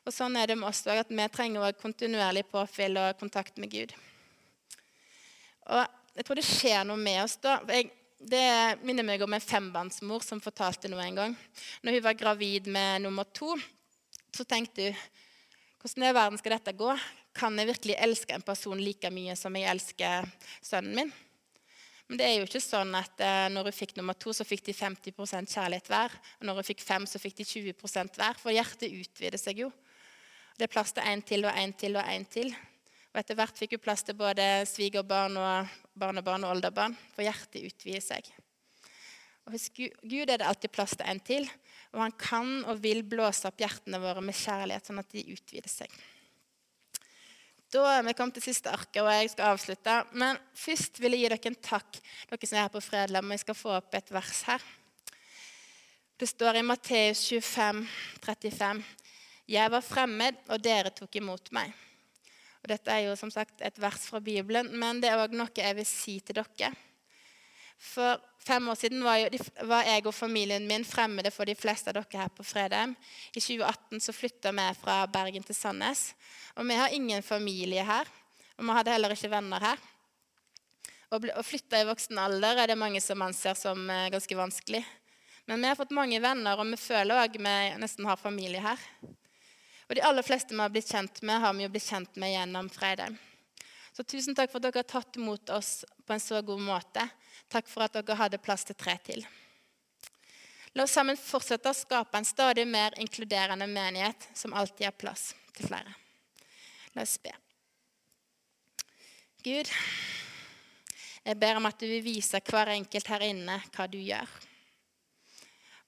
Og 0.06 0.14
sånn 0.14 0.38
er 0.38 0.46
det 0.46 0.56
med 0.60 0.68
oss 0.70 0.84
òg, 0.86 1.02
at 1.02 1.10
vi 1.10 1.26
trenger 1.34 1.74
kontinuerlig 1.80 2.44
påfyll 2.46 3.00
og 3.02 3.18
kontakt 3.18 3.58
med 3.58 3.74
Gud. 3.74 3.96
Og 5.66 5.82
jeg 6.14 6.28
tror 6.28 6.38
det 6.38 6.46
skjer 6.46 6.86
noe 6.86 7.02
med 7.02 7.24
oss 7.24 7.34
da. 7.42 7.56
Jeg, 7.74 7.90
det 8.22 8.46
minner 8.86 9.06
meg 9.10 9.26
om 9.26 9.34
en 9.34 9.42
fembarnsmor 9.42 10.22
som 10.22 10.42
fortalte 10.44 10.92
noe 10.92 11.02
en 11.08 11.18
gang. 11.24 11.36
Når 11.82 11.98
hun 11.98 12.06
var 12.06 12.22
gravid 12.22 12.70
med 12.70 13.02
nummer 13.02 13.26
to, 13.34 13.56
så 14.30 14.46
tenkte 14.46 14.92
hun 14.92 15.02
hvordan 15.80 16.06
i 16.06 16.12
verden 16.12 16.38
skal 16.40 16.54
dette 16.58 16.76
gå? 16.76 16.92
Kan 17.36 17.56
jeg 17.58 17.70
virkelig 17.70 17.96
elske 18.04 18.36
en 18.36 18.44
person 18.44 18.80
like 18.80 19.10
mye 19.14 19.36
som 19.38 19.54
jeg 19.56 19.70
elsker 19.70 20.28
sønnen 20.60 20.96
min? 20.98 21.12
Men 22.10 22.18
det 22.18 22.26
er 22.26 22.32
jo 22.40 22.48
ikke 22.48 22.60
sånn 22.60 22.90
at 22.98 23.22
eh, 23.22 23.46
når 23.54 23.68
hun 23.68 23.76
fikk 23.76 23.94
nummer 23.96 24.16
to, 24.18 24.32
så 24.34 24.42
fikk 24.42 24.64
de 24.66 24.74
50 24.74 25.14
kjærlighet 25.54 25.86
hver. 25.92 26.16
Og 26.40 26.48
når 26.48 26.58
hun 26.58 26.66
fikk 26.66 26.82
fem, 26.82 27.06
så 27.06 27.20
fikk 27.22 27.38
de 27.38 27.46
20% 27.46 28.18
hver. 28.18 28.40
For 28.42 28.50
hjertet 28.50 28.90
utvider 28.90 29.38
seg 29.38 29.62
jo. 29.62 29.70
Det 30.58 30.66
er 30.66 30.72
plass 30.74 30.90
til 30.92 31.06
én 31.06 31.22
til 31.24 31.46
og 31.46 31.54
én 31.54 31.72
til 31.78 31.94
og 31.96 32.10
én 32.10 32.26
til. 32.26 32.50
Og 33.14 33.22
etter 33.22 33.38
hvert 33.38 33.62
fikk 33.62 33.78
hun 33.78 33.84
plass 33.86 34.02
til 34.04 34.18
både 34.18 34.48
svigerbarn 34.68 35.38
og 35.38 35.78
barnebarn 36.02 36.44
og 36.44 36.56
oldebarn, 36.56 36.98
for 37.14 37.24
hjertet 37.24 37.70
utvider 37.70 38.02
seg. 38.02 38.26
Hos 39.50 39.68
Gud 39.74 40.30
er 40.30 40.38
det 40.38 40.46
alltid 40.46 40.72
plass 40.74 40.94
til 40.96 41.06
en 41.10 41.20
til, 41.26 41.48
og 41.94 42.04
han 42.04 42.14
kan 42.18 42.50
og 42.70 42.80
vil 42.82 43.02
blåse 43.06 43.48
opp 43.48 43.60
hjertene 43.60 44.00
våre 44.02 44.22
med 44.22 44.36
kjærlighet, 44.38 44.86
sånn 44.86 45.02
at 45.02 45.10
de 45.12 45.26
utvider 45.34 45.70
seg. 45.70 45.94
Da 47.70 47.84
er 47.86 48.02
vi 48.02 48.14
kommet 48.18 48.34
til 48.34 48.48
siste 48.48 48.70
arket, 48.70 48.98
og 49.02 49.12
jeg 49.12 49.30
skal 49.30 49.52
avslutte. 49.52 49.96
Men 50.18 50.38
først 50.58 50.98
vil 50.98 51.14
jeg 51.14 51.22
gi 51.22 51.28
dere 51.30 51.52
en 51.52 51.58
takk, 51.62 52.00
dere 52.30 52.48
som 52.48 52.58
er 52.58 52.64
her 52.66 52.72
på 52.74 52.82
Fredlam. 52.82 53.30
Jeg 53.30 53.42
skal 53.44 53.58
få 53.58 53.76
opp 53.76 53.94
et 53.94 54.10
vers 54.10 54.40
her. 54.48 54.64
Det 56.18 56.28
står 56.28 56.58
i 56.58 56.64
Matteus 56.66 57.22
25, 57.30 57.84
35. 58.26 58.82
Jeg 59.54 59.70
var 59.72 59.86
fremmed, 59.86 60.42
og 60.50 60.62
dere 60.62 60.90
tok 60.94 61.14
imot 61.22 61.52
meg. 61.54 61.70
Og 62.60 62.68
dette 62.72 62.92
er 62.92 63.06
jo 63.06 63.14
som 63.16 63.30
sagt 63.32 63.62
et 63.64 63.78
vers 63.80 64.02
fra 64.10 64.20
Bibelen, 64.20 64.68
men 64.78 64.98
det 65.00 65.08
er 65.12 65.22
òg 65.22 65.38
noe 65.38 65.54
jeg 65.54 65.78
vil 65.78 65.86
si 65.88 66.18
til 66.26 66.42
dere. 66.42 66.74
For 67.80 68.18
fem 68.46 68.68
år 68.68 68.74
siden 68.74 69.04
var, 69.04 69.18
jo, 69.20 69.44
var, 69.68 69.84
jeg 69.84 70.06
og 70.06 70.14
familien 70.14 70.66
min 70.68 70.84
fremmede 70.84 71.32
for 71.34 71.48
de 71.48 71.54
fleste 71.58 71.92
av 71.92 71.98
dere 71.98 72.22
her 72.22 72.32
på 72.34 72.46
Fredheim. 72.46 72.94
I 73.34 73.40
2018 73.40 74.00
så 74.00 74.14
flytta 74.16 74.52
vi 74.56 74.66
fra 74.80 75.02
Bergen 75.12 75.44
til 75.46 75.56
Sandnes. 75.56 76.10
Og 76.56 76.66
vi 76.68 76.78
har 76.80 76.94
ingen 76.96 77.22
familie 77.22 77.84
her. 77.84 78.08
Og 78.58 78.64
vi 78.64 78.76
hadde 78.76 78.94
heller 78.94 79.14
ikke 79.16 79.32
venner 79.32 79.62
her. 79.64 79.84
Å 81.10 81.42
flytte 81.42 81.80
i 81.80 81.86
voksen 81.88 82.18
alder 82.22 82.62
er 82.62 82.70
det 82.70 82.78
mange 82.78 83.00
som 83.02 83.22
anser 83.24 83.56
som 83.58 83.88
eh, 83.90 84.10
ganske 84.14 84.36
vanskelig. 84.38 84.84
Men 85.50 85.58
vi 85.58 85.66
har 85.66 85.78
fått 85.78 85.94
mange 85.96 86.20
venner, 86.22 86.60
og 86.60 86.68
vi 86.70 86.78
føler 86.78 87.24
òg 87.24 87.34
vi 87.40 87.54
nesten 87.82 88.06
har 88.06 88.20
familie 88.20 88.62
her. 88.62 88.84
Og 89.88 89.96
de 89.98 90.04
aller 90.06 90.22
fleste 90.22 90.54
vi 90.54 90.62
har 90.62 90.70
blitt 90.70 90.92
kjent 90.92 91.18
med, 91.26 91.40
har 91.42 91.56
vi 91.56 91.64
jo 91.64 91.72
blitt 91.74 91.88
kjent 91.88 92.20
med 92.22 92.30
gjennom 92.30 92.68
Fredheim. 92.70 93.16
Så 93.90 94.04
tusen 94.06 94.36
takk 94.38 94.52
for 94.52 94.60
at 94.60 94.68
dere 94.68 94.84
har 94.84 94.86
tatt 94.92 95.18
imot 95.18 95.50
oss 95.50 95.80
på 96.10 96.14
en 96.14 96.20
så 96.20 96.42
god 96.42 96.60
måte. 96.60 97.04
Takk 97.46 97.68
for 97.70 97.86
at 97.86 97.94
dere 97.94 98.16
hadde 98.18 98.38
plass 98.42 98.64
til 98.66 98.74
tre 98.74 98.96
til. 99.06 99.20
La 100.74 100.82
oss 100.82 100.94
sammen 100.96 101.18
fortsette 101.18 101.70
å 101.70 101.76
skape 101.76 102.18
en 102.18 102.26
stadig 102.26 102.64
mer 102.66 102.96
inkluderende 102.98 103.68
menighet 103.70 104.26
som 104.34 104.56
alltid 104.58 104.88
har 104.88 104.96
plass 104.98 105.28
til 105.54 105.68
flere. 105.70 105.92
La 106.96 107.04
oss 107.06 107.14
be. 107.22 107.30
Gud, 109.46 109.70
jeg 111.22 111.38
ber 111.38 111.60
om 111.60 111.68
at 111.70 111.78
du 111.78 111.86
vil 111.86 112.02
vise 112.02 112.40
hver 112.48 112.72
enkelt 112.74 113.10
her 113.12 113.26
inne 113.28 113.60
hva 113.68 113.86
du 113.92 114.00
gjør. 114.02 114.32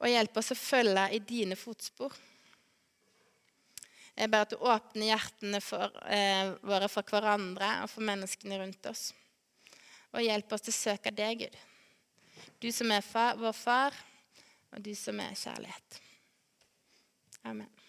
Og 0.02 0.10
hjelp 0.12 0.38
oss 0.38 0.52
å 0.54 0.58
følge 0.58 1.08
i 1.16 1.18
dine 1.32 1.58
fotspor. 1.58 2.14
Jeg 4.14 4.30
ber 4.30 4.46
at 4.46 4.54
du 4.54 4.62
åpner 4.62 5.10
hjertene 5.10 5.58
for, 5.64 5.98
eh, 6.06 6.54
våre 6.62 6.86
for 6.86 7.02
hverandre 7.10 7.72
og 7.82 7.90
for 7.90 8.06
menneskene 8.06 8.60
rundt 8.62 8.86
oss. 8.86 9.10
Og 10.12 10.24
hjelp 10.24 10.52
oss 10.52 10.66
til 10.66 10.74
å 10.74 10.78
søke 10.78 11.12
deg, 11.14 11.46
Gud. 11.46 11.60
Du 12.62 12.68
som 12.72 12.92
er 12.94 13.04
far, 13.04 13.38
vår 13.40 13.56
far, 13.56 13.96
og 14.72 14.84
du 14.84 14.92
som 14.96 15.20
er 15.20 15.34
kjærlighet. 15.36 16.00
Amen. 17.48 17.81